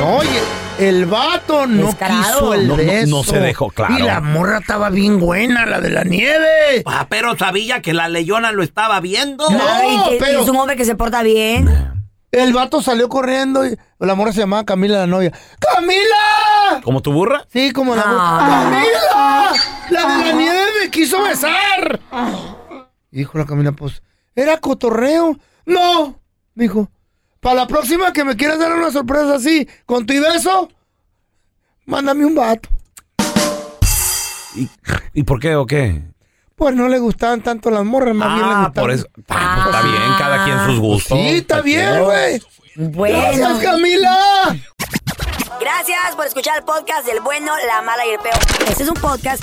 No, 0.00 0.16
oye, 0.18 0.28
el 0.78 1.06
vato 1.06 1.66
no 1.66 1.86
Descarado. 1.86 2.22
quiso 2.22 2.54
el 2.54 2.66
No, 2.68 2.76
no, 2.76 2.82
beso. 2.84 3.06
no 3.16 3.22
se 3.24 3.38
dejó, 3.40 3.68
claro. 3.70 3.98
Y 3.98 4.02
la 4.02 4.20
morra 4.20 4.58
estaba 4.58 4.90
bien 4.90 5.18
buena, 5.20 5.66
la 5.66 5.80
de 5.80 5.90
la 5.90 6.04
nieve. 6.04 6.82
Ah, 6.86 7.06
pero 7.08 7.36
sabía 7.36 7.80
que 7.82 7.92
la 7.92 8.08
leyona 8.08 8.52
lo 8.52 8.62
estaba 8.62 9.00
viendo. 9.00 9.46
Ay, 9.48 9.98
que- 10.08 10.16
pero- 10.18 10.42
Es 10.42 10.48
un 10.48 10.56
hombre 10.56 10.76
que 10.76 10.84
se 10.84 10.94
porta 10.94 11.22
bien. 11.22 11.68
El 12.32 12.52
vato 12.52 12.82
salió 12.82 13.08
corriendo 13.08 13.64
y 13.64 13.78
la 14.00 14.14
morra 14.16 14.32
se 14.32 14.40
llamaba 14.40 14.64
Camila, 14.64 14.98
la 14.98 15.06
novia. 15.06 15.30
¡Camila! 15.60 16.80
¿Como 16.82 17.00
tu 17.00 17.12
burra? 17.12 17.44
Sí, 17.52 17.70
como 17.70 17.94
la 17.94 18.02
Ah. 18.04 18.70
¡Camila! 18.70 19.52
La 19.90 20.16
de 20.18 20.24
la 20.24 20.32
nieve 20.32 20.60
me 20.82 20.90
quiso 20.90 21.22
besar. 21.22 22.00
Dijo 23.12 23.38
la 23.38 23.44
Camila, 23.46 23.70
pues, 23.72 24.02
¿era 24.34 24.58
cotorreo? 24.58 25.38
No, 25.66 26.18
dijo. 26.54 26.90
Para 27.44 27.56
la 27.56 27.66
próxima 27.66 28.10
que 28.10 28.24
me 28.24 28.36
quieras 28.36 28.58
dar 28.58 28.72
una 28.72 28.90
sorpresa 28.90 29.34
así, 29.34 29.68
con 29.84 30.06
tu 30.06 30.14
y 30.14 30.18
beso, 30.18 30.70
mándame 31.84 32.24
un 32.24 32.34
vato. 32.34 32.70
¿Y, 34.54 34.66
y 35.12 35.22
por 35.24 35.38
qué 35.40 35.54
o 35.54 35.66
qué? 35.66 36.00
Pues 36.56 36.74
no 36.74 36.88
le 36.88 36.98
gustaban 37.00 37.42
tanto 37.42 37.70
las 37.70 37.84
morras, 37.84 38.14
más 38.14 38.34
bien 38.34 38.48
le 38.48 38.54
Ah, 38.54 38.64
gustaban. 38.64 38.72
por 38.72 38.90
eso. 38.92 39.06
Ah, 39.28 39.60
pues 39.62 39.76
está 39.76 39.82
bien, 39.82 40.12
cada 40.18 40.44
quien 40.46 40.58
sus 40.64 40.78
gustos. 40.80 41.18
Sí, 41.18 41.28
está 41.36 41.60
bien, 41.60 42.02
güey. 42.04 42.42
Bueno. 42.76 43.18
Gracias, 43.18 43.58
Camila. 43.62 44.56
Gracias 45.60 46.16
por 46.16 46.26
escuchar 46.26 46.56
el 46.56 46.64
podcast 46.64 47.06
del 47.06 47.20
bueno, 47.20 47.52
la 47.66 47.82
mala 47.82 48.06
y 48.06 48.10
el 48.10 48.20
peor. 48.20 48.38
Este 48.70 48.84
es 48.84 48.88
un 48.88 48.94
podcast 48.96 49.42